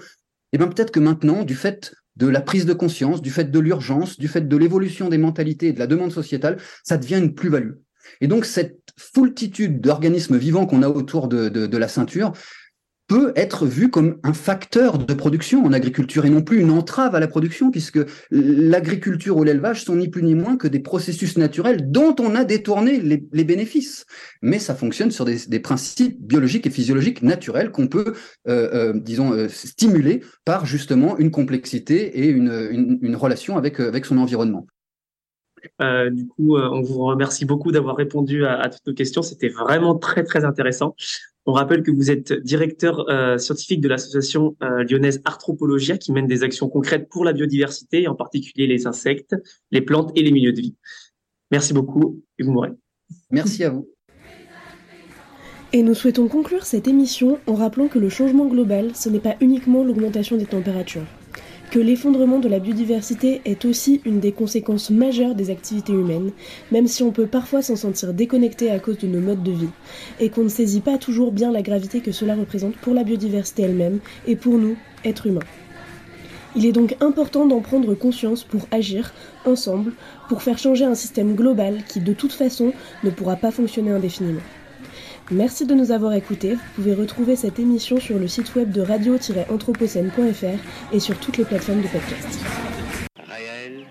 Et 0.54 0.56
eh 0.56 0.58
bien 0.58 0.68
peut-être 0.68 0.92
que 0.92 1.00
maintenant, 1.00 1.44
du 1.44 1.56
fait 1.56 1.94
de 2.16 2.28
la 2.28 2.42
prise 2.42 2.66
de 2.66 2.74
conscience, 2.74 3.22
du 3.22 3.30
fait 3.30 3.52
de 3.52 3.60
l'urgence, 3.60 4.18
du 4.18 4.28
fait 4.28 4.48
de 4.48 4.58
l'évolution 4.58 5.10
des 5.10 5.20
mentalités 5.20 5.68
et 5.68 5.74
de 5.74 5.80
la 5.80 5.88
demande 5.88 6.12
sociétale, 6.12 6.58
ça 6.84 6.98
devient 6.98 7.18
une 7.18 7.36
plus-value. 7.36 7.74
Et 8.22 8.28
donc 8.28 8.46
cette 8.46 8.80
foultitude 8.98 9.82
d'organismes 9.82 10.38
vivants 10.38 10.66
qu'on 10.66 10.82
a 10.82 10.90
autour 10.90 11.28
de, 11.28 11.50
de, 11.50 11.68
de 11.68 11.78
la 11.78 11.88
ceinture, 11.88 12.32
peut 13.08 13.32
être 13.36 13.66
vu 13.66 13.90
comme 13.90 14.18
un 14.24 14.34
facteur 14.34 14.98
de 14.98 15.14
production 15.14 15.64
en 15.66 15.72
agriculture 15.72 16.26
et 16.26 16.30
non 16.30 16.42
plus 16.42 16.60
une 16.60 16.72
entrave 16.72 17.16
à 17.16 17.20
la 17.20 17.28
production, 17.28 17.72
puisque 17.72 18.00
l'agriculture 18.32 19.38
ou 19.38 19.44
l'élevage 19.44 19.84
sont 19.84 19.96
ni 19.96 20.10
plus 20.10 20.24
ni 20.24 20.36
moins 20.36 20.58
que 20.58 20.68
des 20.68 20.80
processus 20.80 21.38
naturels 21.38 21.90
dont 21.90 22.16
on 22.20 22.36
a 22.36 22.44
détourné 22.44 23.00
les, 23.00 23.44
bénéfices. 23.44 24.06
Mais 24.42 24.60
ça 24.60 24.76
fonctionne 24.76 25.12
sur 25.12 25.26
des, 25.26 25.60
principes 25.60 26.22
biologiques 26.22 26.68
et 26.68 26.70
physiologiques 26.70 27.22
naturels 27.22 27.72
qu'on 27.72 27.88
peut, 27.88 28.14
euh, 28.48 28.70
euh, 28.74 28.94
disons, 28.94 29.32
euh, 29.32 29.48
stimuler 29.48 30.22
par 30.44 30.66
justement 30.66 31.18
une 31.18 31.32
complexité 31.32 32.20
et 32.20 32.28
une, 32.28 33.16
relation 33.16 33.58
avec, 33.58 34.06
son 34.06 34.18
environnement. 34.18 34.68
Du 35.80 36.28
coup, 36.28 36.58
on 36.58 36.82
vous 36.82 37.00
remercie 37.06 37.46
beaucoup 37.46 37.72
d'avoir 37.72 37.96
répondu 37.96 38.46
à, 38.46 38.60
à, 38.60 38.70
toutes 38.70 38.86
nos 38.86 38.94
questions. 38.94 39.22
C'était 39.22 39.50
vraiment 39.50 39.96
très, 39.96 40.24
très 40.24 40.46
intéressant. 40.46 40.94
On 41.50 41.54
rappelle 41.54 41.82
que 41.82 41.92
vous 41.92 42.12
êtes 42.12 42.34
directeur 42.34 43.10
euh, 43.10 43.38
scientifique 43.38 43.80
de 43.80 43.88
l'association 43.88 44.58
euh, 44.62 44.84
lyonnaise 44.84 45.22
Arthropologia 45.24 45.98
qui 45.98 46.12
mène 46.12 46.28
des 46.28 46.44
actions 46.44 46.68
concrètes 46.68 47.08
pour 47.10 47.24
la 47.24 47.32
biodiversité, 47.32 48.10
en 48.10 48.16
particulier 48.16 48.68
les 48.68 48.86
insectes, 48.86 49.34
les 49.72 49.80
plantes 49.80 50.12
et 50.16 50.24
les 50.24 50.32
milieux 50.32 50.52
de 50.52 50.60
vie. 50.60 50.76
Merci 51.50 51.72
beaucoup, 51.74 52.22
Hugues 52.38 52.50
Mouret. 52.50 52.74
Merci 53.32 53.64
à 53.64 53.70
vous. 53.70 53.90
Et 55.72 55.84
nous 55.84 55.94
souhaitons 55.94 56.28
conclure 56.28 56.66
cette 56.66 56.90
émission 56.90 57.40
en 57.48 57.54
rappelant 57.54 57.88
que 57.88 58.00
le 58.00 58.10
changement 58.10 58.48
global, 58.48 58.94
ce 58.94 59.08
n'est 59.08 59.20
pas 59.20 59.38
uniquement 59.40 59.86
l'augmentation 59.86 60.36
des 60.36 60.46
températures, 60.46 61.08
que 61.72 61.80
l'effondrement 61.80 62.40
de 62.40 62.48
la 62.48 62.60
biodiversité 62.60 63.42
est 63.46 63.66
aussi 63.66 64.02
une 64.06 64.20
des 64.20 64.32
conséquences 64.32 64.90
majeures 64.90 65.36
des 65.36 65.50
activités 65.50 65.94
humaines, 65.94 66.32
même 66.72 66.88
si 66.88 67.04
on 67.04 67.12
peut 67.12 67.28
parfois 67.28 67.62
s'en 67.62 67.76
sentir 67.76 68.14
déconnecté 68.14 68.72
à 68.72 68.80
cause 68.80 68.98
de 69.00 69.08
nos 69.08 69.20
modes 69.20 69.44
de 69.44 69.52
vie, 69.52 69.70
et 70.20 70.30
qu'on 70.30 70.44
ne 70.44 70.50
saisit 70.50 70.82
pas 70.82 70.98
toujours 70.98 71.32
bien 71.32 71.52
la 71.52 71.62
gravité 71.62 72.00
que 72.00 72.12
cela 72.12 72.36
représente 72.36 72.78
pour 72.78 72.94
la 72.94 73.04
biodiversité 73.04 73.64
elle-même 73.64 74.00
et 74.26 74.36
pour 74.36 74.58
nous, 74.58 74.78
êtres 75.04 75.28
humains. 75.28 75.40
Il 76.56 76.66
est 76.66 76.72
donc 76.72 76.96
important 77.02 77.46
d'en 77.46 77.60
prendre 77.60 77.94
conscience 77.94 78.44
pour 78.44 78.62
agir 78.72 79.14
ensemble, 79.46 79.92
pour 80.30 80.42
faire 80.42 80.58
changer 80.58 80.86
un 80.86 80.96
système 80.96 81.36
global 81.36 81.84
qui 81.88 82.00
de 82.00 82.14
toute 82.14 82.34
façon 82.34 82.74
ne 83.04 83.10
pourra 83.10 83.36
pas 83.36 83.52
fonctionner 83.52 83.92
indéfiniment. 83.92 84.42
Merci 85.32 85.66
de 85.66 85.74
nous 85.74 85.92
avoir 85.92 86.14
écoutés. 86.14 86.54
Vous 86.54 86.62
pouvez 86.76 86.94
retrouver 86.94 87.36
cette 87.36 87.60
émission 87.60 88.00
sur 88.00 88.18
le 88.18 88.30
site 88.30 88.56
web 88.56 88.72
de 88.72 88.82
radio-anthropocène.fr 88.82 90.94
et 90.94 91.00
sur 91.02 91.20
toutes 91.20 91.38
les 91.38 91.44
plateformes 91.44 91.82
de 91.82 91.88
podcast. 91.88 92.40
Réel 93.28 93.84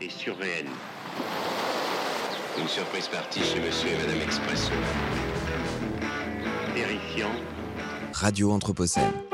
et 0.00 0.08
surréel. 0.08 0.64
Une 2.58 2.68
surprise 2.68 3.08
partie 3.08 3.40
chez 3.40 3.60
Monsieur 3.60 3.90
et 3.90 4.06
Madame 4.06 4.22
Expresso. 4.22 4.72
Terrifiant. 6.74 7.32
Radio 8.14 8.52
Anthropocène. 8.52 9.29